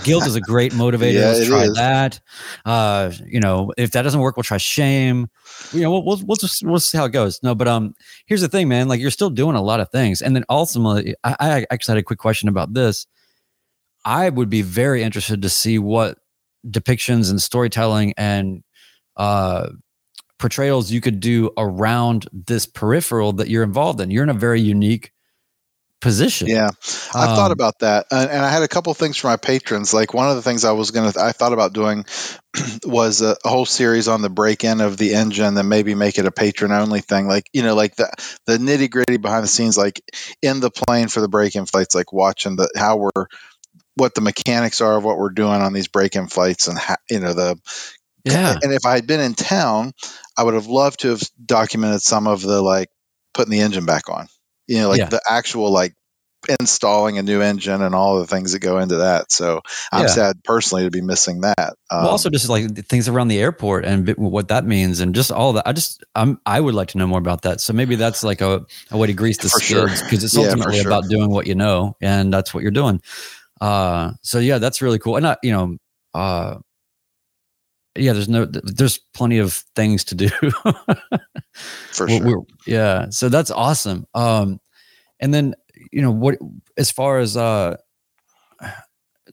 [0.04, 1.14] guilt is a great motivator.
[1.14, 1.74] Yeah, Let's try is.
[1.76, 2.20] that.
[2.66, 5.30] Uh, you know, if that doesn't work, we'll try shame.
[5.72, 7.42] You know, we'll, we'll, we'll just we'll see how it goes.
[7.44, 7.94] No, but um,
[8.26, 8.88] here's the thing, man.
[8.88, 12.00] Like you're still doing a lot of things, and then ultimately, I, I actually had
[12.00, 13.06] a quick question about this.
[14.04, 16.18] I would be very interested to see what
[16.68, 18.64] depictions and storytelling and
[19.18, 19.70] uh
[20.42, 24.10] portrayals you could do around this peripheral that you're involved in.
[24.10, 25.12] You're in a very unique
[26.02, 26.48] position.
[26.48, 26.72] Yeah,
[27.14, 29.94] I um, thought about that, and, and, I had a couple things for my patrons.
[29.94, 32.06] Like one of the things I was gonna, I thought about doing
[32.84, 36.26] was a, a whole series on the break-in of the engine, then maybe make it
[36.26, 37.28] a patron-only thing.
[37.28, 38.12] Like you know, like the
[38.46, 40.02] the nitty gritty behind the scenes, like
[40.42, 43.28] in the plane for the break-in flights, like watching the how we're
[43.96, 47.20] what the mechanics are of what we're doing on these break-in flights, and how, you
[47.20, 47.58] know the
[48.26, 48.56] yeah.
[48.62, 49.94] And if I had been in town,
[50.38, 52.90] I would have loved to have documented some of the like
[53.34, 54.28] putting the engine back on
[54.72, 55.10] you know, like yeah.
[55.10, 55.94] the actual like
[56.60, 59.30] installing a new engine and all the things that go into that.
[59.34, 60.08] So I'm yeah.
[60.08, 61.74] sad personally to be missing that.
[61.92, 65.30] Um, well, also just like things around the airport and what that means and just
[65.30, 65.68] all that.
[65.68, 67.60] I just I'm I would like to know more about that.
[67.60, 70.84] So maybe that's like a, a way to grease the skids because it's ultimately yeah,
[70.84, 70.92] sure.
[70.92, 73.02] about doing what you know and that's what you're doing.
[73.60, 75.18] Uh, so yeah, that's really cool.
[75.18, 75.78] And I, you know,
[76.14, 76.60] uh,
[77.96, 80.30] yeah, there's no, there's plenty of things to do.
[81.92, 82.26] For sure.
[82.26, 83.08] We're, yeah.
[83.10, 84.06] So that's awesome.
[84.14, 84.60] Um,
[85.20, 85.56] and then,
[85.92, 86.38] you know, what,
[86.78, 87.78] as far as, uh,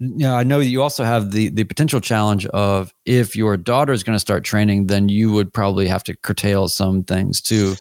[0.00, 3.92] you know, I know you also have the the potential challenge of if your daughter
[3.92, 7.74] is going to start training, then you would probably have to curtail some things too.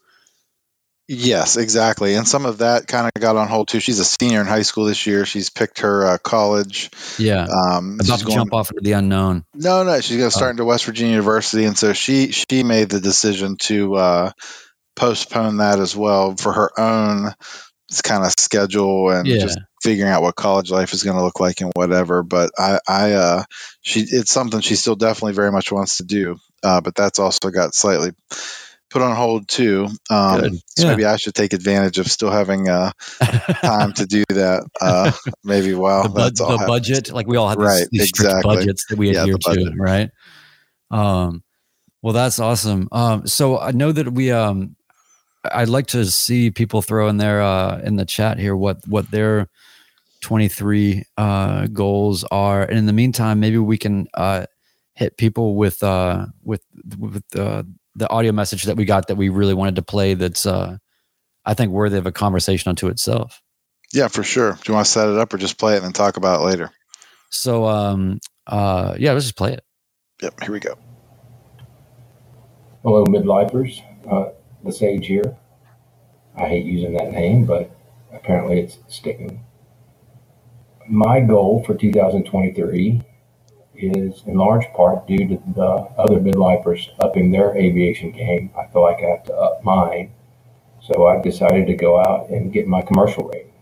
[1.10, 2.16] Yes, exactly.
[2.16, 3.80] And some of that kind of got on hold too.
[3.80, 5.26] She's a senior in high school this year.
[5.26, 6.90] She's picked her uh, college.
[7.18, 7.46] Yeah.
[7.46, 9.46] Um, About to going, jump off into the unknown.
[9.54, 10.02] No, no.
[10.02, 10.52] She's going to start oh.
[10.52, 11.64] into West Virginia University.
[11.64, 14.32] And so she, she made the decision to uh,
[14.98, 17.34] postpone that as well for her own
[18.04, 19.40] kind of schedule and yeah.
[19.40, 22.22] just figuring out what college life is going to look like and whatever.
[22.22, 23.44] But I, I, uh,
[23.82, 26.36] she, it's something she still definitely very much wants to do.
[26.64, 28.12] Uh, but that's also got slightly
[28.90, 29.88] put on hold too.
[30.10, 32.92] Um, so maybe I should take advantage of still having uh,
[33.62, 34.64] time to do that.
[34.80, 35.12] Uh,
[35.44, 38.56] maybe while the, bud- the budget, like we all have right, these, exactly.
[38.56, 40.10] budgets that we adhere to, right?
[40.92, 41.44] Um,
[42.02, 42.88] well, that's awesome.
[42.92, 44.76] Um, so I know that we, um,
[45.44, 49.10] I'd like to see people throw in there uh, in the chat here what what
[49.12, 49.50] their
[50.22, 54.46] 23 uh, goals are, and in the meantime, maybe we can uh,
[54.94, 56.64] hit people with uh, with
[56.98, 57.64] with uh,
[57.98, 60.78] the audio message that we got that we really wanted to play that's uh
[61.46, 63.42] I think worthy of a conversation unto itself.
[63.94, 64.54] Yeah, for sure.
[64.54, 66.42] Do you want to set it up or just play it and then talk about
[66.42, 66.72] it later?
[67.32, 69.64] So um uh yeah, let's just play it.
[70.22, 70.76] Yep, here we go.
[72.84, 73.82] Hello midlifers.
[74.10, 74.32] Uh
[74.64, 75.38] the sage here.
[76.38, 77.72] I hate using that name, but
[78.14, 79.46] apparently it's sticking.
[80.90, 83.02] My goal for 2023
[83.78, 88.52] is in large part due to the other midlifers upping their aviation game.
[88.58, 90.14] I feel like I have to up mine.
[90.82, 93.54] So I decided to go out and get my commercial rating.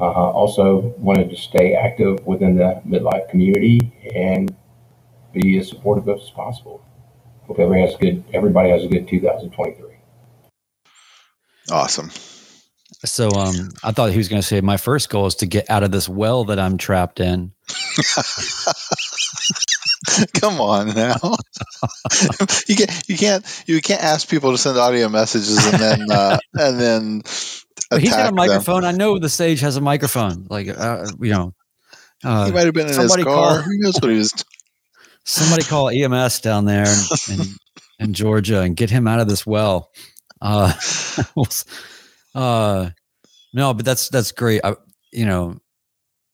[0.00, 4.54] Uh, also wanted to stay active within the midlife community and
[5.32, 6.84] be as supportive as possible.
[7.46, 9.86] Hope everybody has a good everybody has a good 2023.
[11.70, 12.10] Awesome.
[13.04, 15.70] So um, I thought he was going to say my first goal is to get
[15.70, 17.52] out of this well that I'm trapped in.
[20.40, 21.16] Come on now.
[22.66, 26.38] you can't you can't you can't ask people to send audio messages and then uh,
[26.54, 28.34] and then he's got a attack them.
[28.36, 28.84] microphone.
[28.84, 30.46] I know the stage has a microphone.
[30.48, 31.54] Like uh, you know,
[32.24, 33.34] uh, He might have been in his somebody car.
[33.54, 34.32] call- Who knows what he was?
[35.24, 37.46] somebody call EMS down there in, in,
[37.98, 39.90] in Georgia and get him out of this well.
[40.40, 40.72] Uh,
[42.34, 42.90] uh,
[43.52, 44.60] no, but that's that's great.
[44.64, 44.74] I,
[45.12, 45.58] you know,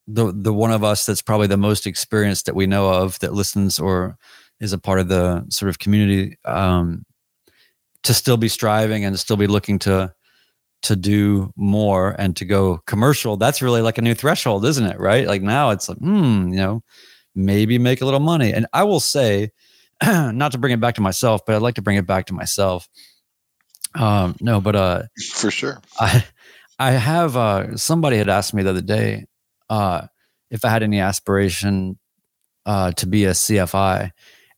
[0.06, 3.32] the the one of us that's probably the most experienced that we know of that
[3.32, 4.16] listens or
[4.60, 7.04] is a part of the sort of community um,
[8.02, 10.12] to still be striving and still be looking to
[10.82, 13.38] to do more and to go commercial.
[13.38, 15.00] That's really like a new threshold, isn't it?
[15.00, 15.26] Right?
[15.26, 16.82] Like now it's like, hmm, you know,
[17.34, 18.52] maybe make a little money.
[18.52, 19.50] And I will say,
[20.04, 22.34] not to bring it back to myself, but I'd like to bring it back to
[22.34, 22.88] myself.
[23.94, 25.80] Um, no, but uh, For sure.
[25.98, 26.24] I
[26.78, 29.26] I have uh somebody had asked me the other day
[29.74, 30.00] uh
[30.50, 31.98] if I had any aspiration
[32.66, 34.10] uh to be a CFI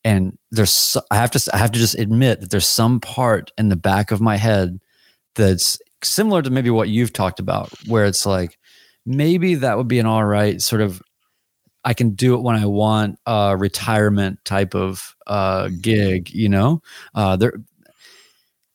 [0.04, 3.68] and there's I have to I have to just admit that there's some part in
[3.68, 4.78] the back of my head
[5.34, 8.58] that's similar to maybe what you've talked about where it's like
[9.04, 11.02] maybe that would be an all right sort of
[11.84, 16.82] I can do it when I want uh retirement type of uh gig, you know.
[17.14, 17.54] Uh there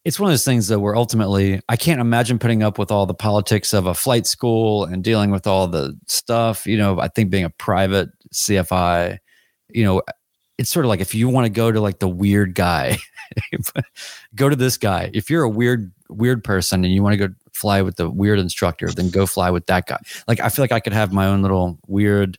[0.03, 3.05] it's one of those things that we're ultimately I can't imagine putting up with all
[3.05, 6.65] the politics of a flight school and dealing with all the stuff.
[6.65, 9.19] You know, I think being a private CFI,
[9.69, 10.01] you know,
[10.57, 12.97] it's sort of like if you want to go to like the weird guy,
[14.35, 15.09] go to this guy.
[15.13, 18.39] If you're a weird, weird person and you want to go fly with the weird
[18.39, 19.99] instructor, then go fly with that guy.
[20.27, 22.37] Like I feel like I could have my own little weird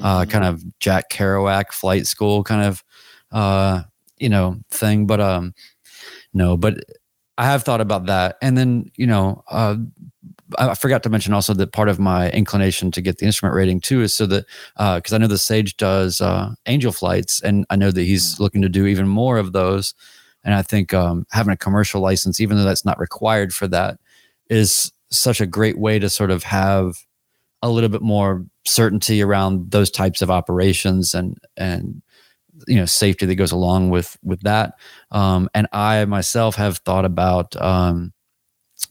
[0.00, 0.30] uh, Mhm.
[0.30, 2.84] kind of Jack Kerouac flight school kind of,
[3.32, 3.82] uh,
[4.18, 5.06] you know, thing.
[5.06, 5.52] But um,
[6.32, 6.74] no, but
[7.40, 8.36] I have thought about that.
[8.42, 9.76] And then, you know, uh,
[10.58, 13.80] I forgot to mention also that part of my inclination to get the instrument rating
[13.80, 14.44] too is so that
[14.76, 18.60] because I know the Sage does uh, angel flights, and I know that he's looking
[18.60, 19.94] to do even more of those.
[20.44, 23.98] And I think um, having a commercial license, even though that's not required for that,
[24.50, 26.96] is such a great way to sort of have
[27.62, 32.02] a little bit more certainty around those types of operations and and
[32.68, 34.74] you know safety that goes along with with that.
[35.10, 38.12] Um, and I myself have thought about um,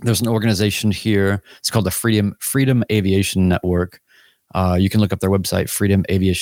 [0.01, 1.41] there's an organization here.
[1.59, 4.01] It's called the Freedom Freedom Aviation Network.
[4.55, 5.65] Uh, you can look up their website,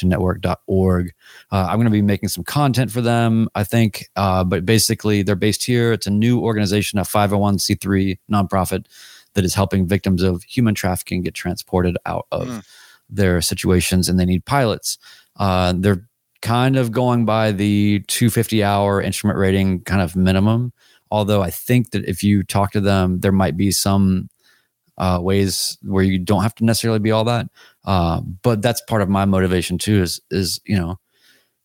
[0.07, 1.13] freedomaviationnetwork.org.
[1.51, 4.05] Uh, I'm going to be making some content for them, I think.
[4.15, 5.91] Uh, but basically, they're based here.
[5.93, 8.85] It's a new organization, a 501c3 nonprofit
[9.33, 12.65] that is helping victims of human trafficking get transported out of Mm.
[13.09, 14.97] their situations, and they need pilots.
[15.37, 16.07] Uh, they're
[16.41, 20.73] kind of going by the 250 hour instrument rating kind of minimum.
[21.10, 24.30] Although I think that if you talk to them, there might be some
[24.97, 27.47] uh, ways where you don't have to necessarily be all that.
[27.86, 30.02] Uh, but that's part of my motivation too.
[30.02, 31.00] Is is you know,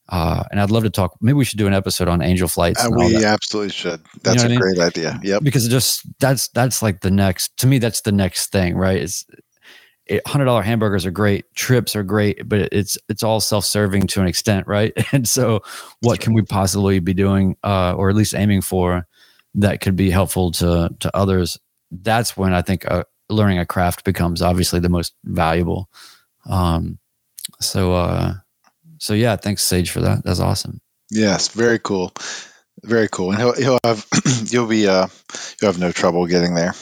[0.08, 1.16] uh, and I'd love to talk.
[1.20, 2.84] Maybe we should do an episode on angel flights.
[2.84, 4.00] Uh, we that absolutely should.
[4.22, 4.60] That's what I a mean?
[4.60, 5.18] great idea.
[5.22, 5.42] Yep.
[5.42, 7.78] because it just that's that's like the next to me.
[7.78, 8.98] That's the next thing, right?
[8.98, 9.42] It's it,
[10.26, 14.20] hundred dollar hamburgers are great, trips are great, but it's it's all self serving to
[14.20, 14.92] an extent, right?
[15.12, 15.62] And so,
[16.00, 19.06] what can we possibly be doing, uh, or at least aiming for,
[19.54, 21.58] that could be helpful to to others?
[21.90, 25.88] That's when I think uh, learning a craft becomes obviously the most valuable.
[26.48, 26.98] Um,
[27.60, 28.34] so uh,
[28.98, 30.24] so yeah, thanks Sage for that.
[30.24, 30.80] That's awesome.
[31.10, 31.48] Yes.
[31.48, 32.12] Very cool.
[32.84, 33.32] Very cool.
[33.32, 34.06] And he'll he'll have
[34.52, 35.08] you'll be uh
[35.60, 36.72] you'll have no trouble getting there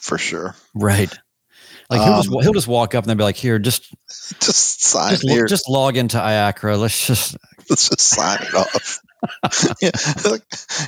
[0.00, 0.56] for sure.
[0.74, 1.16] Right.
[1.90, 3.94] Like he'll just Um, he'll just walk up and they'll be like, "Here, just
[4.40, 5.46] Just sign just, here.
[5.46, 6.78] just log into IACRA.
[6.78, 7.36] Let's just
[7.70, 9.00] Let's just sign it off.
[9.82, 9.90] yeah.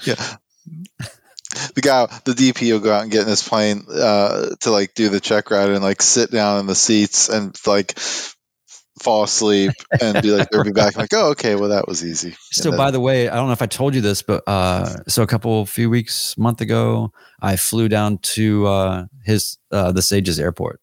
[0.05, 0.37] yeah.
[1.75, 4.95] The guy, the DP will go out and get in his plane uh, to like
[4.95, 7.99] do the check ride and like sit down in the seats and like
[9.03, 10.97] fall asleep and be like, they'll be back.
[10.97, 12.37] like, oh, okay, well, that was easy.
[12.53, 15.03] So, And by the way, I don't know if I told you this, but uh,
[15.09, 17.11] so a couple few weeks, month ago,
[17.41, 20.81] I flew down to uh, his uh, the Sages Airport.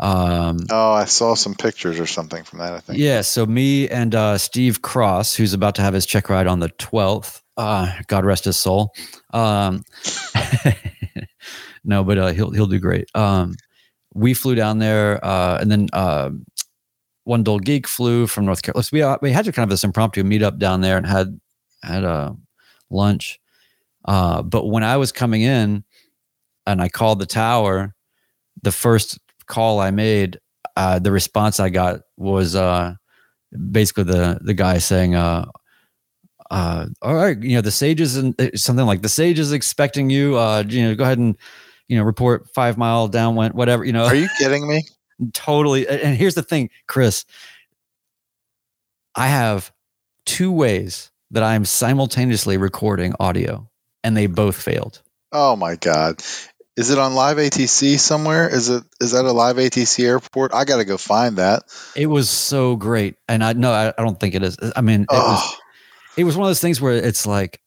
[0.00, 2.98] Um, oh, I saw some pictures or something from that, I think.
[2.98, 6.60] yeah, so me and uh, Steve Cross, who's about to have his check ride on
[6.60, 7.42] the twelfth.
[7.56, 8.94] Uh, God rest his soul.
[9.34, 9.84] Um,
[11.84, 13.08] no, but uh, he'll he'll do great.
[13.14, 13.54] Um,
[14.14, 16.30] we flew down there, uh, and then uh,
[17.24, 18.88] one dull geek flew from North Carolina.
[18.92, 21.38] We uh, we had to kind of this impromptu meetup down there and had
[21.82, 22.36] had a
[22.90, 23.38] lunch.
[24.04, 25.84] Uh, but when I was coming in
[26.66, 27.94] and I called the tower,
[28.62, 29.18] the first
[29.52, 30.40] call I made,
[30.76, 32.94] uh, the response I got was uh,
[33.70, 35.44] basically the the guy saying, uh,
[36.50, 40.08] uh, "All right, you know, the sage is in, something like the sage is expecting
[40.08, 40.38] you.
[40.38, 41.36] Uh, you know, go ahead and
[41.86, 43.84] you know report five mile downwind, whatever.
[43.84, 44.84] You know, Are you kidding me?
[45.34, 45.86] totally.
[45.86, 47.26] And here's the thing, Chris.
[49.14, 49.70] I have
[50.24, 53.68] two ways that I'm simultaneously recording audio,
[54.02, 55.02] and they both failed.
[55.32, 56.22] Oh my god.
[56.76, 58.48] Is it on live ATC somewhere?
[58.48, 60.54] Is it is that a live ATC airport?
[60.54, 61.64] I got to go find that.
[61.94, 64.56] It was so great, and I no, I, I don't think it is.
[64.74, 65.56] I mean, it was Oh,
[66.16, 67.60] it was one of those things where it's like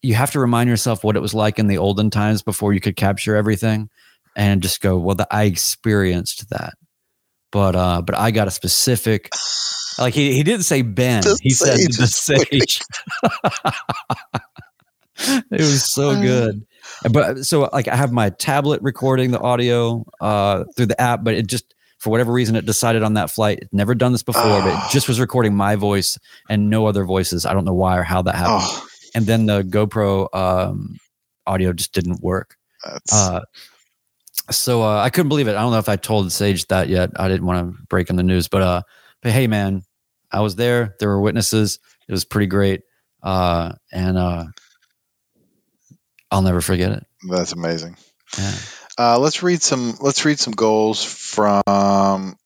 [0.00, 2.80] you have to remind yourself what it was like in the olden times before you
[2.80, 3.90] could capture everything,
[4.34, 6.72] and just go, well, the, I experienced that,
[7.52, 9.28] but uh, but I got a specific.
[9.98, 11.22] Like he, he didn't say Ben.
[11.22, 12.80] The he said the sage.
[15.50, 16.22] it was so Uh.
[16.22, 16.64] good.
[17.10, 21.34] But so like I have my tablet recording the audio uh through the app, but
[21.34, 23.58] it just for whatever reason it decided on that flight.
[23.62, 24.86] It's never done this before, but Oh.
[24.86, 27.44] it just was recording my voice and no other voices.
[27.46, 28.62] I don't know why or how that happened.
[28.62, 30.98] oh, And then the GoPro um
[31.46, 32.56] audio just didn't work.
[33.12, 33.40] Uh
[34.50, 35.56] so uh, I couldn't believe it.
[35.56, 37.10] I don't know if I told Sage that yet.
[37.16, 38.82] I didn't want to break in the news, but uh,
[39.22, 39.82] but hey, man,
[40.32, 40.94] I was there.
[41.00, 41.78] There were witnesses.
[42.08, 42.80] It was pretty great,
[43.22, 44.44] uh, and uh,
[46.30, 47.06] I'll never forget it.
[47.28, 47.96] that's amazing.
[48.38, 48.54] Yeah.
[48.98, 49.94] Uh, let's read some.
[50.00, 52.36] Let's read some goals from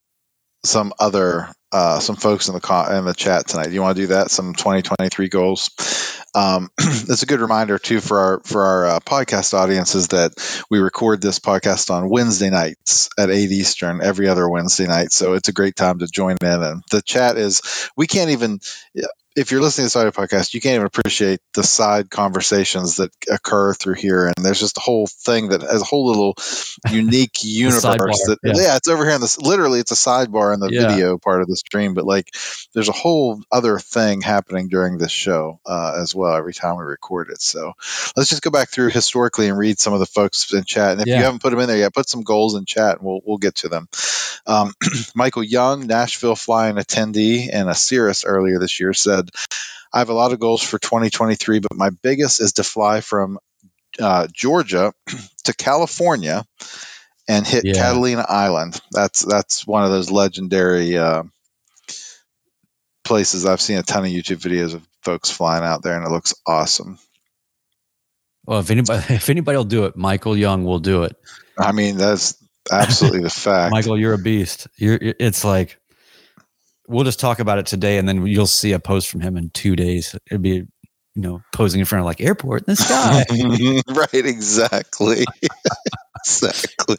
[0.64, 3.66] some other uh, some folks in the co- in the chat tonight.
[3.66, 4.31] Do you want to do that?
[4.31, 5.71] Some 2023 goals.
[6.35, 10.33] Um, it's a good reminder too for our for our uh, podcast audiences that
[10.71, 15.12] we record this podcast on Wednesday nights at eight Eastern every other Wednesday night.
[15.12, 16.62] So it's a great time to join in.
[16.62, 17.62] And the chat is
[17.97, 18.61] we can't even
[19.37, 23.11] if you're listening to this audio podcast, you can't even appreciate the side conversations that
[23.31, 24.27] occur through here.
[24.27, 26.35] And there's just a whole thing that has a whole little
[26.90, 28.53] unique universe sidebar, that, yeah.
[28.57, 28.77] yeah.
[28.77, 30.88] it's over here in this, literally it's a sidebar in the Yeah.
[30.88, 32.35] video part of the stream, but like
[32.75, 36.85] there's a whole other thing happening during this show uh, as well every time we
[36.85, 37.40] record it.
[37.40, 37.73] So
[38.16, 40.92] let's just go back through historically and read some of the folks in chat.
[40.92, 41.18] And if Yeah.
[41.18, 43.38] you haven't put them in there yet, put some goals in chat and we'll, we'll
[43.38, 43.88] get to them.
[44.47, 44.73] Um,
[45.14, 49.22] Michael Young, Nashville flying attendee and a Cirrus earlier this year said,
[49.93, 53.39] I have a lot of goals for 2023, but my biggest is to fly from
[54.01, 54.93] uh, Georgia
[55.45, 56.45] to California
[57.29, 57.75] and hit Yeah.
[57.75, 58.81] Catalina Island.
[58.91, 61.25] That's that's one of those legendary uh,
[63.05, 63.47] places.
[63.47, 66.35] I've seen a ton of YouTube videos of folks flying out there, and it looks
[66.47, 66.99] awesome.
[68.47, 71.17] Well, if anybody if anybody will do it, Michael Young will do it.
[71.59, 72.35] I mean, that's
[72.71, 73.73] absolutely the fact.
[73.73, 74.69] Michael, you're a beast.
[74.77, 74.99] You're.
[75.01, 75.79] It's like
[76.92, 79.50] we'll just talk about it today, and then you'll see a post from him in
[79.50, 80.14] two days.
[80.31, 80.66] It'd be
[81.14, 83.24] you know posing in front of like airport in the sky.
[83.94, 85.24] right, exactly.
[86.24, 86.96] exactly.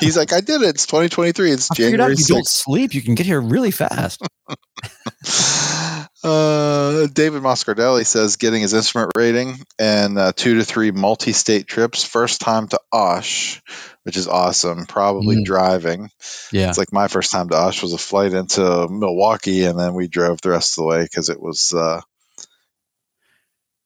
[0.00, 0.70] He's like, I did it.
[0.70, 1.52] It's 2023.
[1.52, 4.20] It's I figured out January you don't sleep, you can get here really fast.
[6.26, 12.02] Uh, David Moscardelli says getting his instrument rating and uh, two to three multi-state trips.
[12.02, 13.62] First time to Osh,
[14.02, 14.86] which is awesome.
[14.86, 15.44] Probably Mm.
[15.44, 16.10] driving.
[16.50, 16.68] Yeah.
[16.68, 20.08] It's like my first time to Osh was a flight into Milwaukee, and then we
[20.08, 22.00] drove the rest of the way because it was uh,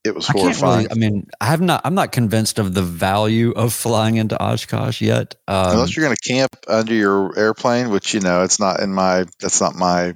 [0.05, 0.87] it was I horrifying.
[0.89, 0.91] really.
[0.91, 1.83] I mean, I have not.
[1.85, 5.35] I'm not convinced of the value of flying into Oshkosh yet.
[5.47, 8.93] Um, Unless you're going to camp under your airplane, which you know it's not in
[8.93, 10.15] my that's not my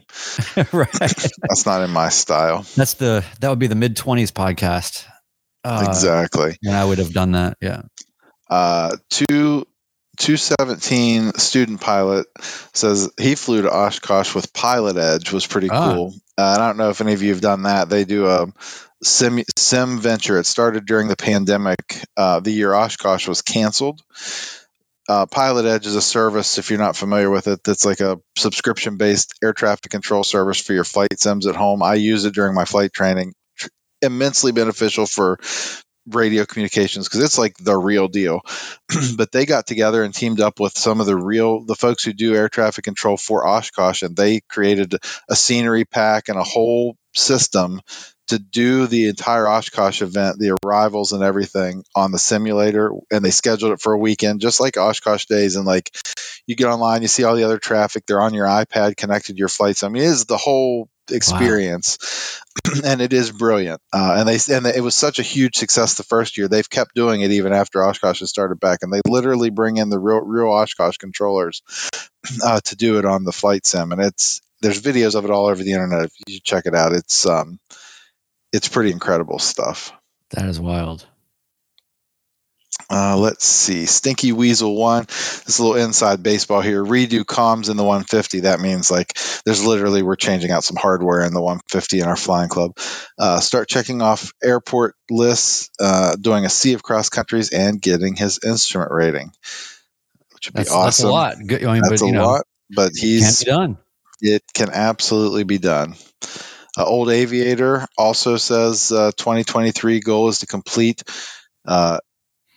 [0.73, 0.91] right.
[0.99, 2.65] that's not in my style.
[2.77, 5.05] That's the that would be the mid twenties podcast.
[5.65, 6.57] Uh, exactly.
[6.63, 7.57] And I would have done that.
[7.61, 7.83] Yeah.
[8.49, 9.67] Uh, two.
[10.17, 12.29] 217 student pilot
[12.73, 15.93] says he flew to Oshkosh with Pilot Edge was pretty Ah.
[15.93, 16.15] cool.
[16.39, 17.89] Uh, I don't know if any of you have done that.
[17.89, 18.47] They do a
[19.05, 20.39] sim sim venture.
[20.39, 22.03] It started during the pandemic.
[22.17, 24.01] Uh, the year Oshkosh was canceled.
[25.07, 28.19] Uh, Pilot Edge is a service, if you're not familiar with it, that's like a
[28.39, 31.83] subscription based air traffic control service for your flight sims at home.
[31.83, 33.35] I use it during my flight training.
[33.59, 33.69] Tr-
[34.01, 35.39] Immensely beneficial for
[36.07, 38.41] radio communications because it's like the real deal.
[39.17, 42.15] but they got together and teamed up with some of the real the folks who
[42.15, 44.95] do air traffic control for Oshkosh, and they created
[45.29, 47.81] a scenery pack and a whole system
[48.29, 53.31] to do the entire Oshkosh event, the arrivals and everything on the simulator, and they
[53.31, 55.57] scheduled it for a weekend, just like Oshkosh days.
[55.57, 55.95] And like,
[56.47, 58.05] you get online, you see all the other traffic.
[58.07, 59.83] They're on your iPad, connected to your flights.
[59.83, 62.41] I mean, it is the whole experience,
[62.85, 63.81] and it is brilliant.
[63.93, 66.49] Uh, and they and it was such a huge success the first year.
[66.49, 69.91] They've kept doing it even after Oshkosh has started back, and they literally bring in
[69.91, 71.63] the real real Oshkosh controllers
[72.45, 75.47] uh, to do it on the flight sim, and it's there's videos of it all
[75.47, 76.07] over the internet.
[76.07, 77.59] If you check it out, it's um,
[78.55, 79.93] it's pretty incredible stuff.
[80.31, 81.05] That is wild.
[82.89, 83.87] Uh, let's see.
[83.87, 85.05] Stinky Weasel one.
[85.07, 86.85] This little inside baseball here.
[86.85, 88.41] Redo comms in the 150.
[88.41, 92.17] That means like there's literally we're changing out some hardware in the 150 in our
[92.17, 92.79] flying club.
[93.19, 98.15] Uh, start checking off airport lists, uh, doing a sea of cross countries, and getting
[98.15, 99.33] his instrument rating,
[100.33, 100.85] which would be awesome.
[100.85, 101.37] that's a lot.
[101.45, 103.79] Good, I mean, That's but, a know, lot, but he's done.
[104.21, 105.95] it can absolutely be done.
[106.77, 111.03] Uh, Old Aviator also says uh, 2023 goal is to complete
[111.67, 111.99] uh,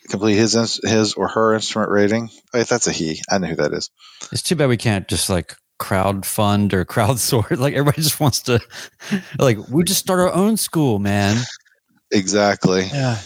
[0.09, 2.30] complete his his or her instrument rating.
[2.53, 3.22] Wait, that's a he.
[3.30, 3.89] I know who that is.
[4.32, 7.57] It's too bad we can't just like crowd fund or crowdsource.
[7.57, 8.59] Like everybody just wants to,
[9.38, 11.38] like we just start our own school, man.
[12.11, 12.84] Exactly.
[12.86, 13.20] Yeah.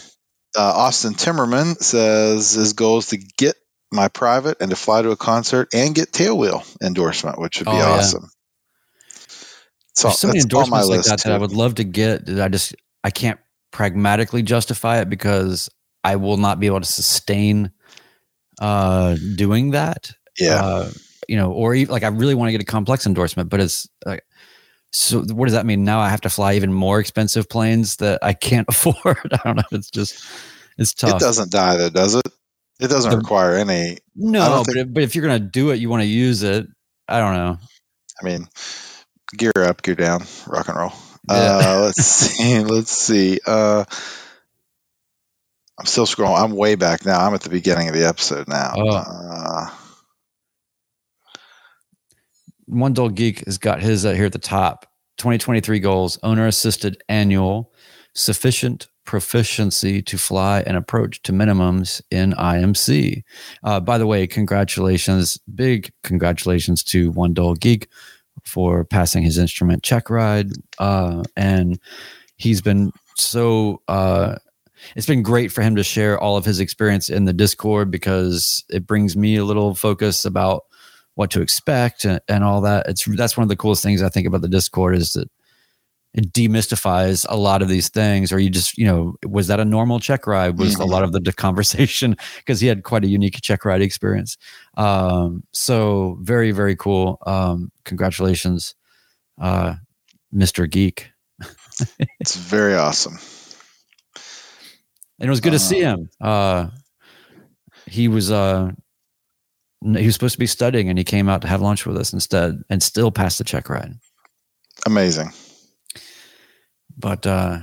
[0.56, 3.54] Uh, Austin Timmerman says his goal is to get
[3.90, 7.72] my private and to fly to a concert and get tailwheel endorsement, which would be
[7.72, 7.84] Oh, yeah.
[7.88, 8.28] awesome.
[9.94, 11.84] So There's so many that's on my endorsements like that that I would love to
[11.84, 12.26] get.
[12.26, 12.74] That I just
[13.04, 13.38] I can't
[13.72, 15.68] pragmatically justify it because
[16.04, 17.70] I will not be able to sustain
[18.60, 20.12] uh doing that.
[20.38, 20.62] Yeah.
[20.64, 20.90] Uh,
[21.28, 23.88] you know, or even like I really want to get a complex endorsement, but it's
[24.04, 24.24] like
[24.92, 25.84] so what does that mean?
[25.84, 29.18] Now I have to fly even more expensive planes that I can't afford.
[29.32, 29.62] I don't know.
[29.72, 30.24] It's just
[30.78, 31.16] it's tough.
[31.16, 32.26] it doesn't die though, does it?
[32.80, 33.98] It doesn't The- require any.
[34.16, 36.66] No, but think- if, but if you're gonna do it, you want to use it.
[37.08, 37.58] I don't know.
[38.20, 38.48] I mean,
[39.36, 40.92] gear up, gear down, rock and roll.
[41.28, 41.60] Yeah.
[41.62, 42.60] Uh, let's see.
[42.60, 43.38] Let's see.
[43.46, 43.84] Uh,
[45.78, 46.42] I'm still scrolling.
[46.42, 47.26] I'm way back now.
[47.26, 48.74] I'm at the beginning of the episode now.
[48.76, 48.88] Oh.
[48.88, 49.70] Uh,
[52.66, 54.86] One Dull Geek has got his uh, here at the top.
[55.18, 57.72] 2023 goals: owner assisted annual,
[58.14, 63.22] sufficient proficiency to fly and approach to minimums in IMC.
[63.64, 67.88] Uh, by the way, congratulations, big congratulations to One Dull Geek
[68.44, 71.78] for passing his instrument check ride, uh, and
[72.36, 73.82] he's been so.
[73.88, 74.36] Uh,
[74.96, 78.64] it's been great for him to share all of his experience in the Discord because
[78.68, 80.64] it brings me a little focus about
[81.14, 82.88] what to expect and, and all that.
[82.88, 85.30] It's that's one of the coolest things I think about the Discord is that
[86.14, 88.32] it demystifies a lot of these things.
[88.32, 90.58] Or you just, you know, was that a normal check ride?
[90.58, 90.88] Was a Mhm.
[90.90, 94.36] lot of the conversation because he had quite a unique check ride experience.
[94.76, 97.18] Um, so very, very cool.
[97.26, 98.74] Um, congratulations,
[99.40, 99.76] uh,
[100.34, 100.68] Mr.
[100.70, 101.10] Geek.
[102.20, 103.18] it's very awesome.
[105.18, 106.10] and it was good to Uh, see him.
[106.20, 106.68] Uh,
[107.86, 108.70] he was uh,
[109.82, 112.12] he was supposed to be studying, and he came out to have lunch with us
[112.12, 113.94] instead, and still passed the check ride.
[114.86, 115.32] Amazing.
[117.02, 117.58] But uh,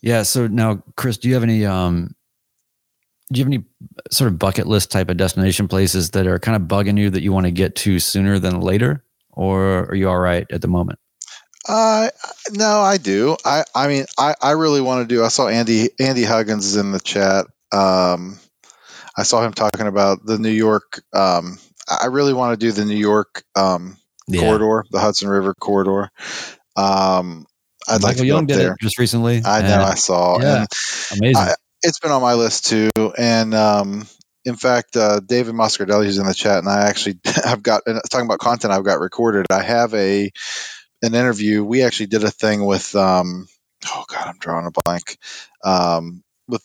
[0.00, 2.14] yeah, so now, Chris, do you have any um,
[3.32, 3.64] do you have any
[4.12, 7.22] sort of bucket list type of destination places that are kind of bugging you that
[7.22, 10.68] you want to get to sooner than later, or are you all right at the
[10.68, 10.98] moment?
[11.66, 12.10] Uh,
[12.52, 13.36] no, I do.
[13.44, 15.24] I, I mean, I, I really want to do.
[15.24, 17.46] I saw Andy Andy Huggins is in the chat.
[17.72, 18.38] Um,
[19.16, 21.02] I saw him talking about the New York.
[21.14, 23.96] Um, I really want to do the New York um,
[24.30, 26.10] corridor, the Hudson River corridor.
[26.76, 27.46] Um,
[27.88, 28.72] I'd like Michael to go Young up did there.
[28.72, 29.42] it just recently.
[29.44, 29.82] I know.
[29.82, 30.40] I saw.
[30.40, 30.66] yeah.
[31.10, 31.42] And amazing.
[31.42, 31.54] I-
[31.84, 32.90] it's been on my list too.
[33.18, 34.06] And um,
[34.44, 38.26] in fact, uh, David Moscardelli who's in the chat, and I actually I've got talking
[38.26, 39.46] about content I've got recorded.
[39.50, 40.30] I have a
[41.02, 41.62] an interview.
[41.62, 43.46] We actually did a thing with um,
[43.86, 45.18] oh god, I'm drawing a blank.
[45.62, 46.62] Um, with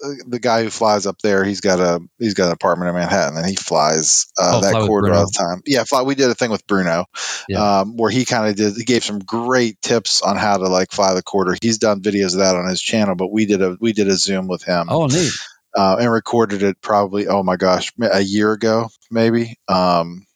[0.00, 3.36] the guy who flies up there, he's got a he's got an apartment in Manhattan,
[3.38, 5.62] and he flies uh, Oh, that Fly corridor all the time.
[5.66, 7.06] Yeah, fly, we did a thing with Bruno,
[7.48, 7.80] Yeah.
[7.80, 8.74] um, where he kind of did.
[8.76, 11.56] He gave some great tips on how to like fly the corridor.
[11.60, 14.16] He's done videos of that on his channel, but we did a we did a
[14.16, 15.32] Zoom with him oh, neat.
[15.76, 20.26] uh, and recorded it probably oh my gosh a year ago maybe um,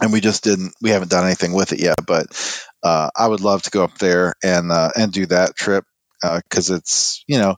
[0.00, 2.26] and we just didn't we haven't done anything with it yet but
[2.82, 5.84] uh, i would love to go up there and uh, and do that trip
[6.22, 7.56] because it's you know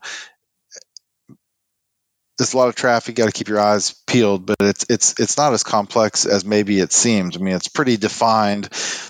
[2.41, 3.19] there's a lot of traffic.
[3.19, 6.43] You got to keep your eyes peeled, but it's it's it's not as complex as
[6.43, 7.37] maybe it seems.
[7.37, 8.65] I mean, it's pretty defined.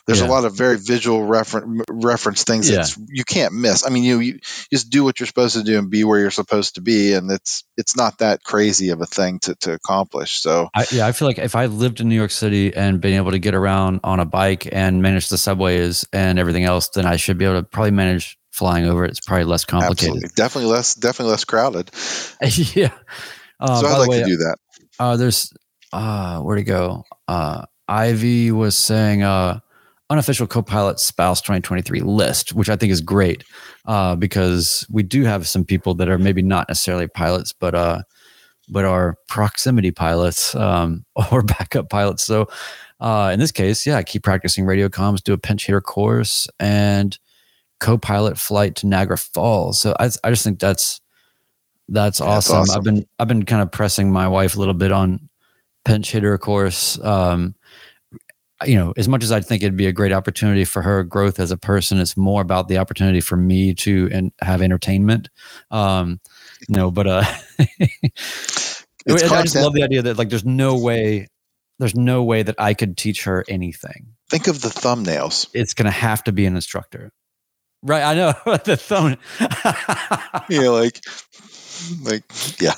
[0.06, 0.26] There's Yeah.
[0.26, 2.78] a lot of very visual reference reference things Yeah.
[2.82, 3.86] that you can't miss.
[3.86, 4.38] I mean, you you
[4.72, 7.30] just do what you're supposed to do and be where you're supposed to be, and
[7.30, 10.40] it's it's not that crazy of a thing to to accomplish.
[10.40, 13.14] So I, yeah, I feel like if I lived in New York City and been
[13.14, 17.06] able to get around on a bike and manage the subways and everything else, then
[17.06, 19.10] I should be able to probably manage flying over it.
[19.10, 20.16] It's probably less complicated.
[20.16, 21.90] absolutely, definitely less definitely less crowded.
[22.76, 22.92] yeah.
[23.58, 24.56] Uh, so I'd like way, to do that.
[24.98, 25.50] uh, there's
[25.94, 27.04] uh, where to go.
[27.26, 29.60] Uh, Ivy was saying uh,
[30.10, 33.44] unofficial co-pilot spouse 2023 list, which I think is great
[33.86, 38.02] uh, because we do have some people that are maybe not necessarily pilots, but uh,
[38.68, 42.22] but are proximity pilots um, or backup pilots.
[42.24, 42.46] So
[43.00, 47.18] uh, in this case, yeah, keep practicing radio comms, do a pinch hitter course, and
[47.80, 49.80] co-pilot flight to Niagara Falls.
[49.80, 51.00] So I, I just think that's
[51.88, 52.56] that's, yeah, awesome.
[52.58, 52.78] awesome.
[52.78, 55.28] I've been I've been kind of pressing my wife a little bit on
[55.84, 57.02] pinch hitter course.
[57.02, 57.54] Um,
[58.64, 61.40] you know, as much as I think it'd be a great opportunity for her growth
[61.40, 65.30] as a person, it's more about the opportunity for me to and have entertainment.
[65.70, 66.20] Um,
[66.68, 67.24] you know, but uh,
[67.58, 71.26] I just love the idea that like there's no way
[71.78, 74.08] there's no way that I could teach her anything.
[74.28, 75.48] Think of the thumbnails.
[75.54, 77.10] It's going to have to be an instructor.
[77.82, 78.32] Right, I know
[78.64, 79.16] the phone.
[80.48, 81.00] yeah, like,
[82.02, 82.24] like,
[82.60, 82.74] yeah.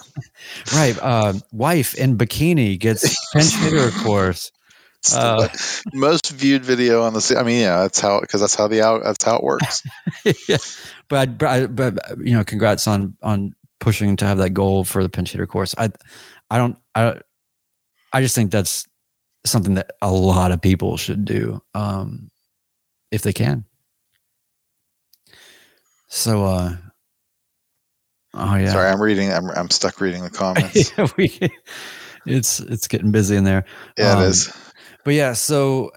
[0.74, 4.52] Right, uh, wife in bikini gets pinch hitter course.
[5.12, 5.48] Uh,
[5.92, 7.36] most viewed video on the.
[7.36, 9.82] I mean, yeah, that's how because that's how the out that's how it works.
[10.48, 10.58] yeah,
[11.08, 15.08] but, but but you know, congrats on on pushing to have that goal for the
[15.08, 15.74] pinch hitter course.
[15.76, 15.90] I
[16.48, 17.20] I don't I
[18.12, 18.86] I just think that's
[19.44, 22.30] something that a lot of people should do um,
[23.10, 23.64] if they can.
[26.14, 26.76] So, uh,
[28.34, 28.70] oh yeah.
[28.70, 29.32] Sorry, I'm reading.
[29.32, 30.92] I'm I'm stuck reading the comments.
[31.16, 31.32] we,
[32.26, 33.64] it's it's getting busy in there.
[33.96, 34.52] Yeah, um, it is.
[35.06, 35.90] But yeah, so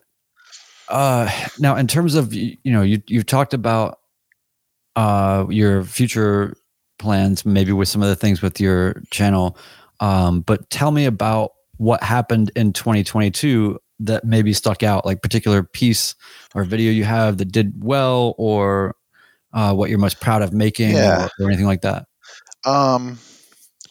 [0.88, 4.00] uh, now in terms of you know you you've talked about
[4.96, 6.56] uh your future
[6.98, 9.58] plans, maybe with some of the things with your channel.
[10.00, 15.62] Um, but tell me about what happened in 2022 that maybe stuck out, like particular
[15.62, 16.16] piece
[16.56, 18.96] or video you have that did well, or
[19.56, 21.30] uh, what you're most proud of making, yeah.
[21.40, 22.06] or, or, anything like that.
[22.66, 23.18] Um,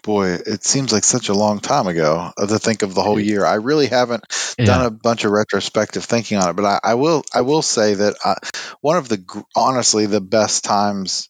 [0.03, 3.47] boy, it seems like such a long time ago to think of the whole year.
[3.47, 4.25] I really haven't
[4.59, 4.67] yeah.
[4.67, 7.25] done a bunch of retrospective thinking on it, but I, I will.
[7.35, 8.35] I will say that I, uh,
[8.83, 9.25] one of the
[9.57, 11.29] honestly the best times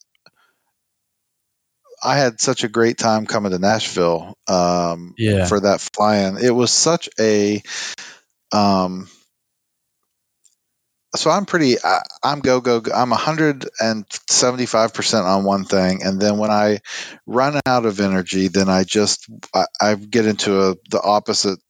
[2.02, 5.46] I had such a great time coming to Nashville um, yeah.
[5.46, 6.36] for that fly-in.
[6.36, 7.62] It was such a
[8.52, 9.08] um,
[11.14, 16.36] so I'm pretty I, am go go go I'm 175% on one thing and then
[16.38, 16.80] when I
[17.26, 21.60] run out of energy then I just I, I get into a the opposite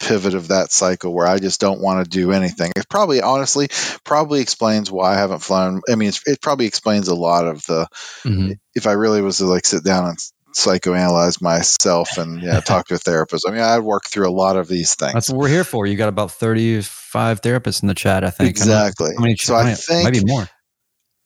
[0.00, 2.72] pivot of that cycle where I just don't want to do anything.
[2.76, 3.68] It probably, honestly,
[4.04, 5.82] probably explains why I haven't flown.
[5.88, 7.86] I mean, it probably explains a lot of the.
[8.24, 8.52] Mm-hmm.
[8.74, 10.18] If I really was to like sit down and
[10.54, 13.46] psychoanalyze myself and yeah, talk to a therapist.
[13.46, 15.12] I mean, I'd work through a lot of these things.
[15.12, 15.86] That's what we're here for.
[15.86, 18.50] You got about thirty-five therapists in the chat, I think.
[18.50, 19.10] Exactly.
[19.16, 20.48] How many, so I think maybe more.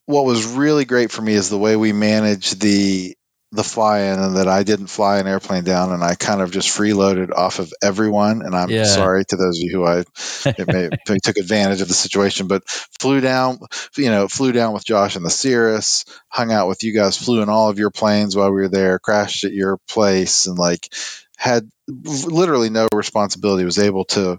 [0.06, 3.14] What was really great for me is the way we manage the
[3.50, 6.50] the fly in and that I didn't fly an airplane down and I kind of
[6.50, 8.42] just freeloaded off of everyone.
[8.42, 8.84] And I'm yeah.
[8.84, 10.04] sorry to those of you who I
[10.66, 10.90] may,
[11.22, 13.58] took advantage of the situation, but flew down,
[13.96, 17.40] you know, flew down with Josh and the Cirrus, hung out with you guys, flew
[17.40, 20.92] in all of your planes while we were there, crashed at your place and like
[21.38, 24.38] had literally no responsibility, was able to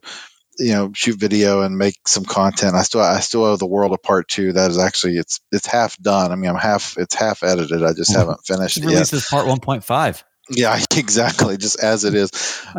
[0.60, 2.76] you know shoot video and make some content.
[2.76, 4.53] I still I still owe the world a part two.
[4.53, 6.32] That is actually it's it's half done.
[6.32, 7.84] I mean I'm half it's half edited.
[7.84, 9.07] I just haven't finished it yet.
[9.07, 10.24] This part one point five.
[10.49, 11.57] Yeah, exactly.
[11.57, 12.32] Just as it is.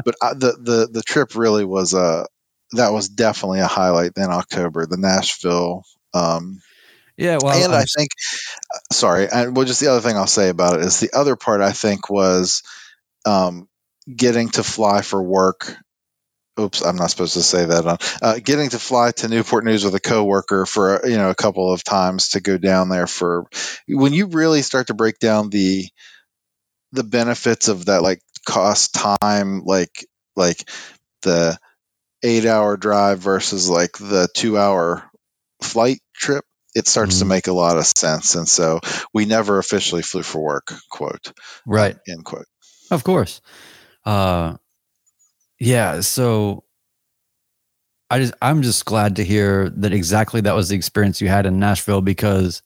[0.04, 2.26] But I, the the the trip really was a
[2.72, 4.86] that was definitely a highlight in October.
[4.86, 5.84] The Nashville.
[6.14, 6.60] Um,
[7.16, 8.10] yeah, well, and I'm, i think,
[8.92, 11.60] sorry, and well, just the other thing I'll say about it is the other part
[11.60, 12.62] I think was
[13.26, 13.68] um,
[14.14, 15.76] getting to fly for work
[16.60, 17.86] oops, I'm not supposed to say that.
[17.86, 21.34] On uh, getting to fly to Newport News with a coworker for you know a
[21.34, 23.46] couple of times to go down there for
[23.88, 25.86] when you really start to break down the
[26.92, 30.06] the benefits of that like cost time like
[30.36, 30.68] like
[31.22, 31.58] the
[32.22, 35.10] eight hour drive versus like the two hour
[35.62, 36.44] flight trip
[36.74, 37.20] it starts mm-hmm.
[37.20, 38.36] to make a lot of sense.
[38.36, 38.80] And so
[39.12, 41.32] we never officially flew for work quote
[41.66, 41.96] right.
[42.08, 42.46] end quote.
[42.90, 43.40] Of course.
[44.04, 44.56] Uh
[45.60, 46.64] yeah, so
[48.10, 51.46] I just I'm just glad to hear that exactly that was the experience you had
[51.46, 52.62] in Nashville because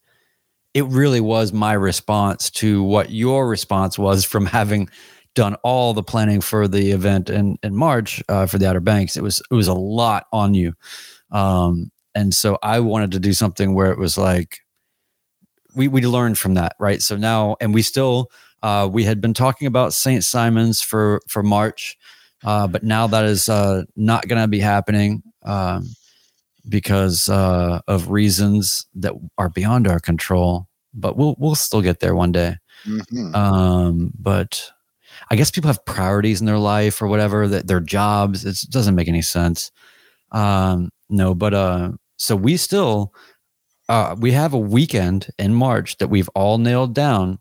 [0.73, 4.89] it really was my response to what your response was from having
[5.35, 9.17] done all the planning for the event in in March uh, for the Outer Banks.
[9.17, 10.75] It was it was a lot on you,
[11.31, 14.61] um, and so I wanted to do something where it was like
[15.75, 17.03] we we learned from that, right?
[17.03, 18.31] So now, and we still
[18.63, 20.25] uh, we had been talking about St.
[20.25, 21.97] Simons for for March.
[22.45, 25.89] Uh, but now that is uh, not going to be happening um,
[26.69, 30.69] because uh, of reasons that are beyond our control.
[30.93, 32.57] But we'll we'll still get there one day.
[32.87, 33.35] Mm-hmm.
[33.35, 34.71] Um, but
[35.31, 38.45] I guess people have priorities in their life or whatever that their jobs.
[38.45, 39.73] It doesn't make any sense.
[40.31, 43.13] Um, no, but uh, so we still
[43.89, 47.39] uh, we have a weekend in March that we've all nailed down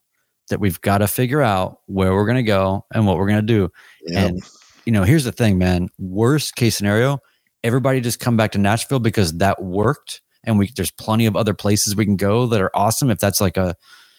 [0.49, 3.45] that we've got to figure out where we're going to go and what we're going
[3.45, 3.69] to do.
[4.13, 4.41] And
[4.86, 5.89] you know, here's the thing, man.
[5.97, 7.19] Worst case scenario,
[7.63, 11.53] everybody just come back to Nashville because that worked, and we there's plenty of other
[11.53, 13.09] places we can go that are awesome.
[13.09, 13.75] If that's like a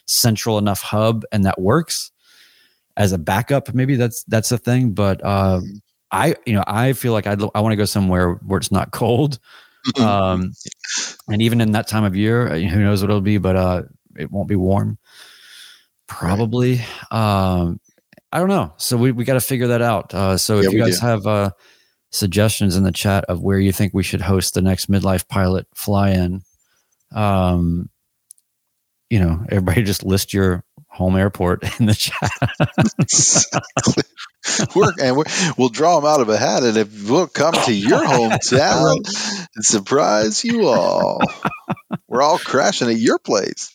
[0.06, 2.10] central enough hub and that works
[2.96, 4.92] as a backup, maybe that's that's a thing.
[4.92, 5.60] But uh,
[6.10, 8.90] I you know I feel like I'd, I want to go somewhere where it's not
[8.92, 9.38] cold.
[10.00, 10.52] Um,
[11.28, 13.82] and even in that time of year, uh, who knows what it'll be, but uh,
[14.16, 14.96] it won't be warm.
[16.06, 16.80] Probably.
[17.10, 17.80] Um,
[18.34, 18.74] I don't know.
[18.78, 20.12] So we, we got to figure that out.
[20.12, 21.06] Uh, so Yeah, if you guys do.
[21.06, 21.50] have uh,
[22.10, 25.68] suggestions in the chat of where you think we should host the next midlife pilot
[25.76, 26.42] fly in,
[27.14, 27.88] um,
[29.08, 32.32] you know, everybody just list your home airport in the chat.
[34.74, 35.24] we're, and we're,
[35.56, 39.64] we'll draw them out of a hat, and if we'll come to your hometown and
[39.64, 41.20] surprise you all,
[42.08, 43.72] we're all crashing at your place.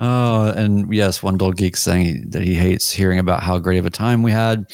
[0.00, 3.78] Oh, and yes, one dull geek saying he, that he hates hearing about how great
[3.78, 4.64] of a time we had.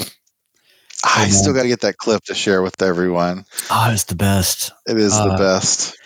[1.05, 3.45] I still got to get that clip to share with everyone.
[3.71, 4.73] Oh, it's the best.
[4.87, 5.97] It is Uh, the best.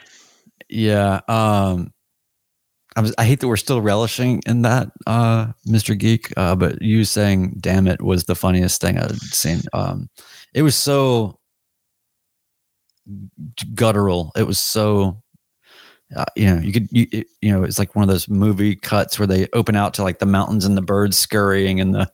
[0.69, 1.21] Yeah.
[1.29, 1.93] Um,
[2.97, 5.97] I, was, I hate that we're still relishing in that, uh, Mr.
[5.97, 6.33] Geek.
[6.37, 9.61] Uh, but you saying "damn it" was the funniest thing I'd seen.
[9.73, 10.09] Um,
[10.55, 11.39] it was so
[13.75, 14.33] guttural.
[14.37, 15.23] It was so.
[16.15, 18.77] Uh, you know, you could, you, it- you know, it's like one of those movie
[18.77, 22.11] cuts where they open out to like the mountains and the birds scurrying and the,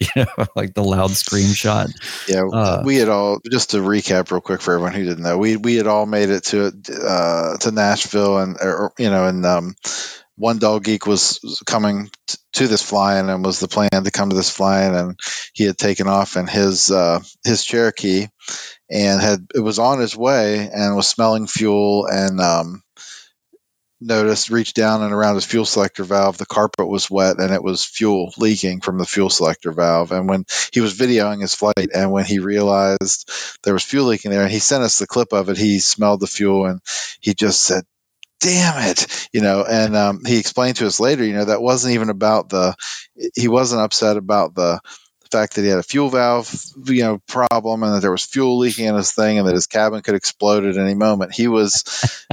[0.00, 1.88] you know, like the loud scream shot.
[2.28, 5.36] Yeah, uh, we had all just to recap real quick for everyone who didn't know.
[5.38, 6.72] We we had all made it to
[7.02, 9.74] uh, to Nashville, and or, you know, and um,
[10.36, 14.30] one dull geek was coming t- to this flying, and was the plan to come
[14.30, 15.18] to this flying, and
[15.54, 18.26] he had taken off in his uh, his Cherokee,
[18.88, 22.82] and had it was on his way, and was smelling fuel, and um,
[24.00, 27.62] noticed reached down and around his fuel selector valve the carpet was wet and it
[27.62, 30.12] was fuel leaking from the fuel selector valve.
[30.12, 33.30] And when he was videoing his flight and when he realized
[33.64, 35.56] there was fuel leaking there and he sent us the clip of it.
[35.56, 36.80] He smelled the fuel and
[37.20, 37.84] he just said
[38.40, 41.92] damn it you know and um, he explained to us later you know that wasn't
[41.92, 42.72] even about the
[43.34, 44.80] he wasn't upset about the
[45.30, 46.52] fact that he had a fuel valve
[46.84, 49.66] you know problem and that there was fuel leaking in his thing and that his
[49.66, 51.34] cabin could explode at any moment.
[51.34, 51.84] He was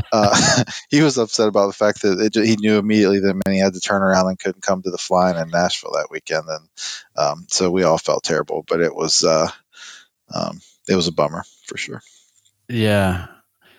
[0.11, 3.73] uh, he was upset about the fact that it, he knew immediately that he had
[3.73, 6.45] to turn around and couldn't come to the flying in Nashville that weekend.
[6.47, 6.69] And
[7.17, 9.49] um, so we all felt terrible but it was uh,
[10.33, 12.01] um, it was a bummer for sure.
[12.67, 13.27] Yeah.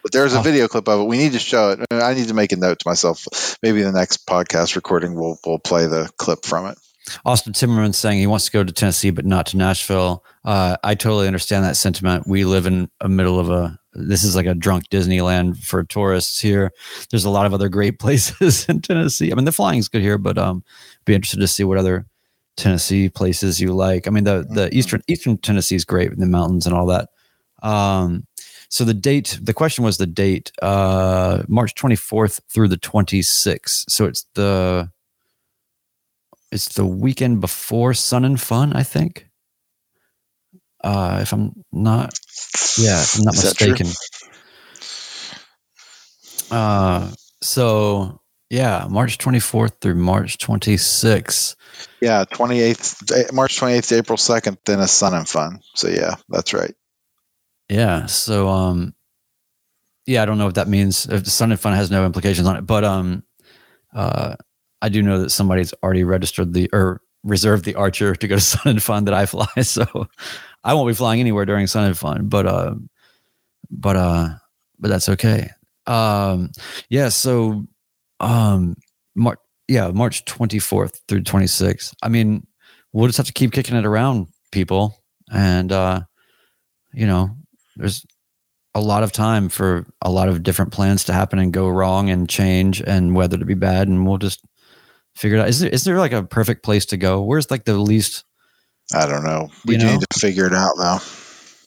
[0.03, 1.07] but there's a video clip of it.
[1.09, 1.81] We need to show it.
[1.91, 3.59] I need to make a note to myself.
[3.62, 6.79] Maybe the next podcast recording we'll we'll play the clip from it
[7.25, 10.25] Austin Timmerman saying he wants to go to Tennessee, but not to Nashville.
[10.45, 12.27] Uh, I totally understand that sentiment.
[12.27, 16.41] We live in a middle of a, this is like a drunk Disneyland for tourists
[16.41, 16.73] here.
[17.11, 19.31] There's a lot of other great places in Tennessee.
[19.33, 20.65] I mean, the flying's good here, but um,
[21.05, 22.07] be interested to see what other
[22.57, 24.07] Tennessee places you like.
[24.07, 24.73] I mean, the, the Mhm.
[24.73, 27.09] Eastern, Eastern Tennessee is great with the mountains and all that.
[27.63, 28.27] Um,
[28.69, 33.85] so the date, the question was the date, uh, March 24th through the 26th.
[33.89, 34.91] So it's the,
[36.53, 39.29] it's the weekend before Sun and Fun, I think.
[40.83, 42.15] Uh, if I'm not,
[42.79, 43.87] yeah, if I'm not Is mistaken.
[46.51, 47.11] Uh,
[47.43, 48.21] so
[48.51, 51.57] yeah, March 24th through March 26th.
[52.01, 56.55] yeah 28th March 28th to April 2nd then a Sun and Fun so yeah that's
[56.55, 56.75] right
[57.69, 58.07] Yeah.
[58.07, 58.95] So, um,
[60.07, 61.07] yeah, I don't know what that means.
[61.07, 63.25] If the Sun and Fun has no implications on it, but um,
[63.93, 64.37] uh,
[64.83, 68.41] I do know that somebody's already registered the or reserved the Archer to go to
[68.43, 69.47] Sun and Fun that I fly.
[69.62, 70.09] So,
[70.64, 72.74] I won't be flying anywhere during Sun and Fun, but uh,
[73.70, 74.29] but uh,
[74.79, 75.51] but that's okay.
[75.87, 76.51] Um,
[76.89, 77.09] yeah.
[77.09, 77.66] So,
[78.20, 78.77] um,
[79.14, 81.95] March, yeah, March twenty fourth through twenty sixth.
[82.03, 82.47] I mean,
[82.93, 86.01] we'll just have to keep kicking it around, people, and uh,
[86.93, 87.31] you know,
[87.77, 88.05] there's
[88.74, 92.11] a lot of time for a lot of different plans to happen and go wrong
[92.11, 94.45] and change and weather to be bad and we'll just
[95.17, 95.49] figure it out.
[95.49, 97.23] Is there is there like a perfect place to go?
[97.23, 98.25] Where's like the least
[98.95, 99.93] I don't know we know?
[99.93, 100.99] need to figure it out though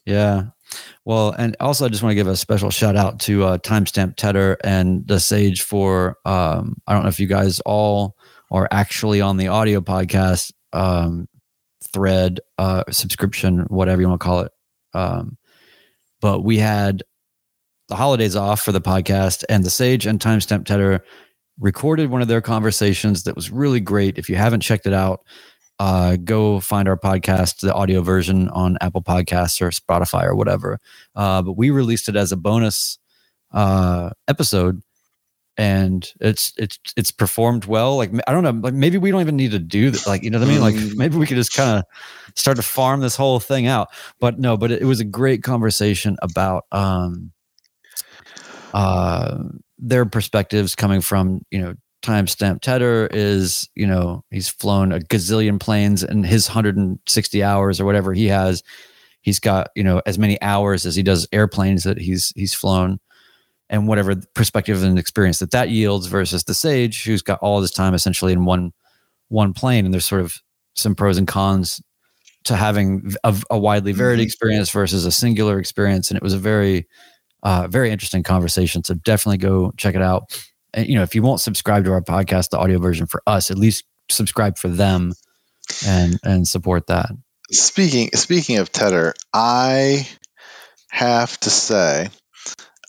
[0.10, 0.44] yeah.
[1.06, 4.16] Well, and also I just want to give a special shout out to uh, Timestamp
[4.16, 8.16] Tedder and the Sage for um, I don't know if you guys all
[8.52, 11.28] are actually on the audio podcast um,
[11.84, 14.52] thread uh, subscription, whatever you want to call it.
[14.94, 15.38] Um,
[16.22, 17.04] but we had
[17.88, 21.04] the holidays off for the podcast, and the Sage and Timestamp Tedder
[21.60, 24.18] recorded one of their conversations that was really great.
[24.18, 25.22] If you haven't checked it out,
[25.80, 30.80] uh, go find our podcast, the audio version on Apple Podcasts or Spotify or whatever.
[31.16, 32.98] Uh, but we released it as a bonus
[33.54, 34.82] uh, episode,
[35.58, 37.96] and it's it's it's performed well.
[37.98, 40.06] Like I don't know, like maybe we don't even need to do that.
[40.08, 40.62] Like you know what I mean?
[40.62, 40.96] Like Mm.
[40.98, 41.86] maybe we could just kind of
[42.36, 43.88] start to farm this whole thing out.
[44.20, 47.32] But no, but it, was a great conversation about um
[48.74, 49.44] uh
[49.80, 55.00] their perspectives coming from you know time timestamp Tedder is you know he's flown a
[55.00, 58.64] gazillion planes and his 160 hours or whatever he has.
[59.22, 63.00] He's got you know as many hours as he does airplanes that he's he's flown
[63.70, 67.72] and whatever perspective and experience that that yields versus the sage who's got all this
[67.72, 68.72] time essentially in one
[69.28, 69.86] one plane.
[69.86, 70.38] And there's sort of
[70.76, 71.82] some pros and cons
[72.46, 74.24] to having a, a widely varied Mhm.
[74.24, 76.10] experience versus a singular experience.
[76.10, 76.88] And it was a very
[77.44, 78.84] uh, very interesting conversation.
[78.84, 80.24] So definitely go check it out.
[80.74, 83.50] And you know if you won't subscribe to our podcast the audio version for us
[83.50, 85.14] at least subscribe for them
[85.86, 87.10] and and support that.
[87.52, 90.08] Speaking speaking of Tedder, I
[90.90, 92.10] have to say,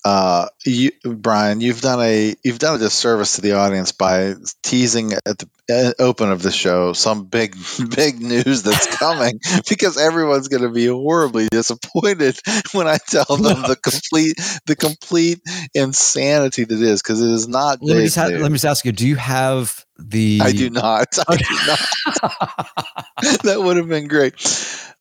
[0.05, 5.13] uh, you, Brian, you've done a you've done a disservice to the audience by teasing
[5.13, 7.55] at the open of the show some big
[7.95, 9.39] big news that's coming
[9.69, 12.39] because everyone's going to be horribly disappointed
[12.73, 14.37] when I tell them the complete
[14.67, 15.41] the complete
[15.75, 17.79] insanity that is because it is not.
[17.83, 20.71] let me just ha- let me just ask you do you have the I do
[20.71, 21.09] not.
[21.29, 23.43] I do not.
[23.43, 24.35] that would have been great.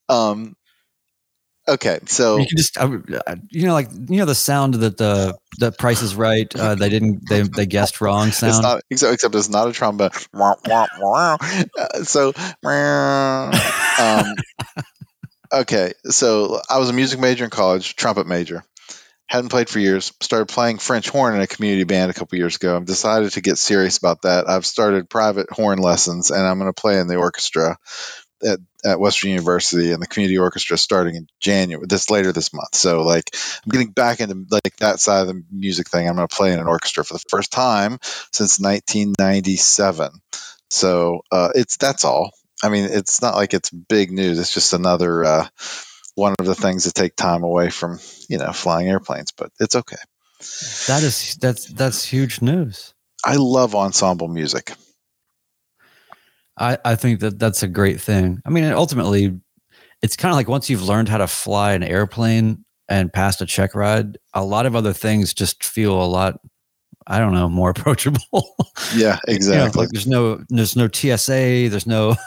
[0.10, 0.58] Um,
[1.74, 2.98] okay, so you can just uh,
[3.50, 6.90] you know like you know the sound that the the price is right uh, they
[6.90, 10.10] didn't they they guessed wrong it's sound not except, except it's not a trombone.
[11.78, 12.34] Uh, so,
[14.00, 14.36] um,
[15.54, 18.64] okay, so I was a music major in college, trumpet major.
[19.28, 20.12] Hadn't played for years.
[20.22, 22.76] Started playing French horn in a community band a couple years ago.
[22.76, 24.50] I've decided to get serious about that.
[24.50, 27.78] I've started private horn lessons, and I'm going to play in the orchestra
[28.46, 31.86] at, at Western University and the community orchestra starting in January.
[31.88, 32.76] This later this month.
[32.76, 33.36] So like
[33.66, 36.08] I'm getting back into like that side of the music thing.
[36.08, 38.00] I'm going to play in an orchestra for the first time
[38.32, 40.12] since 1997.
[40.70, 42.32] So uh, it's that's all.
[42.64, 44.38] I mean, it's not like it's big news.
[44.38, 45.48] It's just another uh,
[46.16, 49.76] one of the things that take time away from you know flying airplanes, but it's
[49.76, 49.98] okay.
[50.88, 54.74] that is that's that's huge news I love ensemble music.
[56.60, 58.42] I, I think that that's a great thing.
[58.46, 59.40] I mean, ultimately,
[60.02, 63.46] it's kind of like once you've learned how to fly an airplane and passed a
[63.46, 66.40] check ride, a lot of other things just feel a lot,
[67.08, 68.56] I don't know, more approachable.
[68.96, 69.80] Yeah, You know, exactly.
[69.82, 72.16] like there's no there's no TSA, there's no.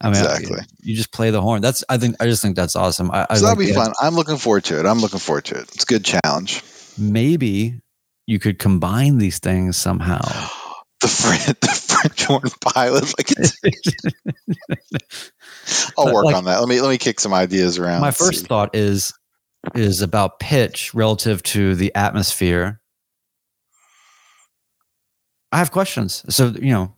[0.00, 0.58] I mean, Exactly.
[0.80, 1.62] You just play the horn.
[1.62, 3.10] That's I think I just think that's awesome.
[3.12, 3.92] I, I so like that'll be the- fun.
[4.00, 4.84] I'm looking forward to it.
[4.86, 5.70] I'm looking forward to it.
[5.74, 6.62] It's a good challenge.
[6.98, 7.80] Maybe
[8.26, 10.20] you could combine these things somehow.
[11.02, 11.08] The
[11.60, 11.91] the
[12.26, 13.04] Horn pilot.
[13.18, 13.56] Like it's,
[15.98, 16.60] I'll work like- on that.
[16.60, 18.00] Let me let me kick some ideas around.
[18.00, 18.46] My first see.
[18.46, 19.12] thought is
[19.74, 22.80] is about pitch relative to the atmosphere.
[25.52, 26.24] I have questions.
[26.34, 26.94] So, you know,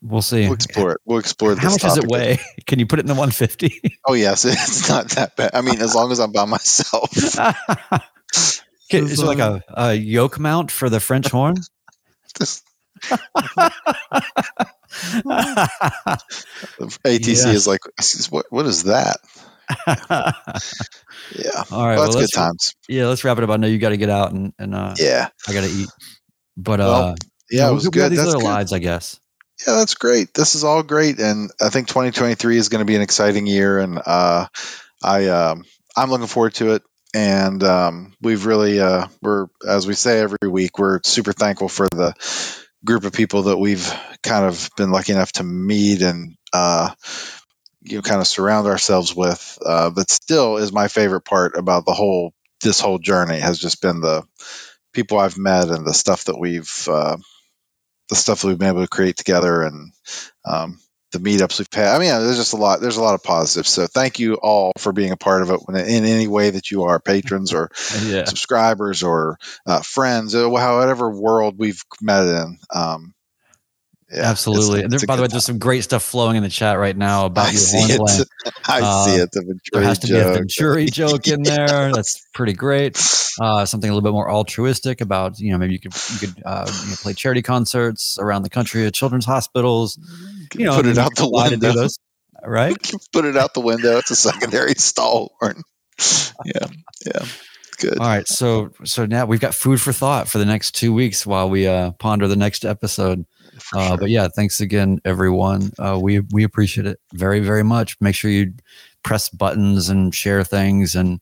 [0.00, 0.44] we'll see.
[0.44, 1.00] We'll explore it.
[1.04, 2.38] We'll explore How much does it weigh?
[2.66, 3.80] Can you put it in the 150?
[4.06, 5.50] Oh yes, it's not that bad.
[5.52, 7.10] I mean, as long as I'm by myself.
[7.16, 7.38] Is
[8.90, 11.56] it like a, a yoke mount for the French horn?
[12.38, 12.64] Just-
[17.04, 17.44] ATC Yes.
[17.44, 17.80] is like,
[18.30, 18.46] what?
[18.50, 19.16] What is that?
[21.34, 21.96] Yeah, All right.
[21.96, 22.74] well, well, that's let's, good times.
[22.88, 23.50] Yeah, let's wrap it up.
[23.50, 25.88] I know you got to get out and, and uh, Yeah, I got to eat.
[26.56, 27.14] But Well, uh,
[27.50, 28.12] yeah, you know, it was good.
[28.12, 28.44] These That's other good.
[28.44, 29.18] lives, I guess.
[29.66, 30.34] Yeah, that's great.
[30.34, 33.78] This is all great, and I think 2023 is going to be an exciting year,
[33.78, 34.46] and uh,
[35.02, 35.64] I um,
[35.96, 36.82] I'm looking forward to it.
[37.14, 41.88] And um, we've really uh, we're as we say every week, we're super thankful for
[41.88, 42.14] the
[42.84, 46.90] group of people that we've kind of been lucky enough to meet and uh,
[47.82, 49.58] you know kind of surround ourselves with.
[49.64, 52.32] Uh, but still, is my favorite part about the whole
[52.62, 54.22] this whole journey has just been the
[54.92, 57.16] people I've met and the stuff that we've uh,
[58.08, 59.92] the stuff that we've been able to create together and
[60.44, 60.78] um,
[61.14, 61.94] the meetups we've had.
[61.96, 62.80] I mean, there's just a lot.
[62.82, 63.70] There's a lot of positives.
[63.70, 66.82] So thank you all for being a part of it in any way that you
[66.82, 67.70] are, patrons or
[68.04, 68.26] Yeah.
[68.26, 72.58] subscribers or uh, friends, or however world we've met in.
[72.74, 73.14] Um,
[74.12, 74.80] yeah, Absolutely.
[74.80, 76.48] it's- And it's there, by the way, good there's some great stuff flowing in the
[76.50, 78.28] chat right now about I your see it.
[78.68, 79.32] I Uh, see it.
[79.32, 80.34] The Venturi There has to be a joke.
[80.34, 81.90] Venturi joke in there.
[81.92, 82.96] That's pretty great.
[83.40, 86.42] Uh, something a little bit more altruistic about you know maybe you could you could
[86.46, 89.98] uh, you know, play charity concerts around the country at children's hospitals.
[90.54, 91.82] You know, put it out the apply to do window.
[91.82, 91.98] those,
[92.44, 92.76] right?
[93.12, 93.98] Put it out the window.
[93.98, 95.62] It's a secondary stall horn.
[96.44, 96.66] Yeah,
[97.06, 97.26] yeah,
[97.78, 97.98] good.
[97.98, 101.26] All right, so so now we've got food for thought for the next two weeks
[101.26, 103.24] while we uh, ponder the next episode.
[103.74, 103.98] Uh, sure.
[103.98, 105.70] But yeah, thanks again, everyone.
[105.78, 107.96] Uh, we we appreciate it very very much.
[108.00, 108.54] Make sure you
[109.02, 111.20] press buttons and share things, and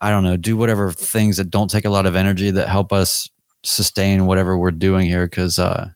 [0.00, 2.92] I don't know, do whatever things that don't take a lot of energy that help
[2.92, 3.28] us
[3.62, 5.90] sustain whatever we're doing here because uh,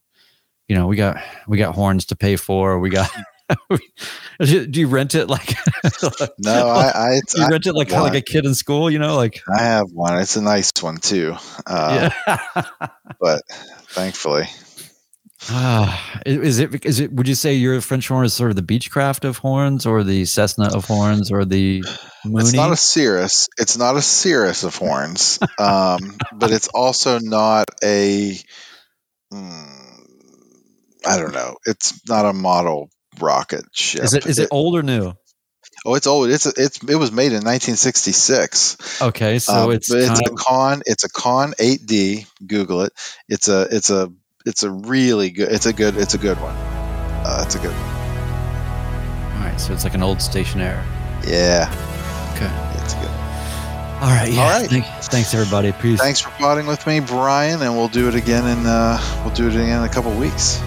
[0.69, 2.79] you know we got we got horns to pay for.
[2.79, 3.11] We got.
[4.41, 5.55] do you rent it like?
[6.39, 8.91] no, I, I you rent it like like a kid in school.
[8.91, 10.19] You know, like I have one.
[10.19, 11.37] It's a nice one too.
[11.67, 12.65] Uh, yeah.
[13.21, 13.43] but
[13.89, 14.49] thankfully,
[15.51, 17.13] uh, is it is it?
[17.13, 20.25] Would you say your French horn is sort of the Beechcraft of horns, or the
[20.25, 21.85] Cessna of horns, or the
[22.25, 22.41] Mooney?
[22.41, 23.49] It's not a Cirrus.
[23.59, 28.39] It's not a Cirrus of horns, um, but it's also not a.
[29.33, 29.84] Mm,
[31.07, 31.57] I don't know.
[31.67, 32.91] It's not a model
[33.21, 34.05] rocket ship.
[34.05, 35.15] Is it is it, it old or new?
[35.87, 36.31] Oh, it's old.
[36.31, 39.03] It's it's it was made in 1966.
[39.03, 40.83] Okay, so um, it's it's a Conn.
[40.87, 42.27] It's a Conn 8D.
[42.47, 42.93] Google it.
[43.29, 44.11] It's a it's a
[44.47, 45.53] it's a really good.
[45.53, 45.97] It's a good.
[45.97, 46.55] It's a good one.
[46.57, 49.37] Uh, it's a good one.
[49.37, 50.83] All right, so it's like an old Stationair.
[51.27, 51.69] Yeah.
[52.35, 52.83] Okay.
[52.83, 53.09] It's a good.
[54.03, 54.33] All right.
[54.33, 54.43] Yeah.
[54.43, 54.69] All right.
[54.69, 55.73] Thanks, thanks everybody.
[55.73, 56.01] Peace.
[56.01, 59.49] Thanks for potting with me, Brian, and we'll do it again in uh, we'll do
[59.49, 60.61] it again in a couple weeks.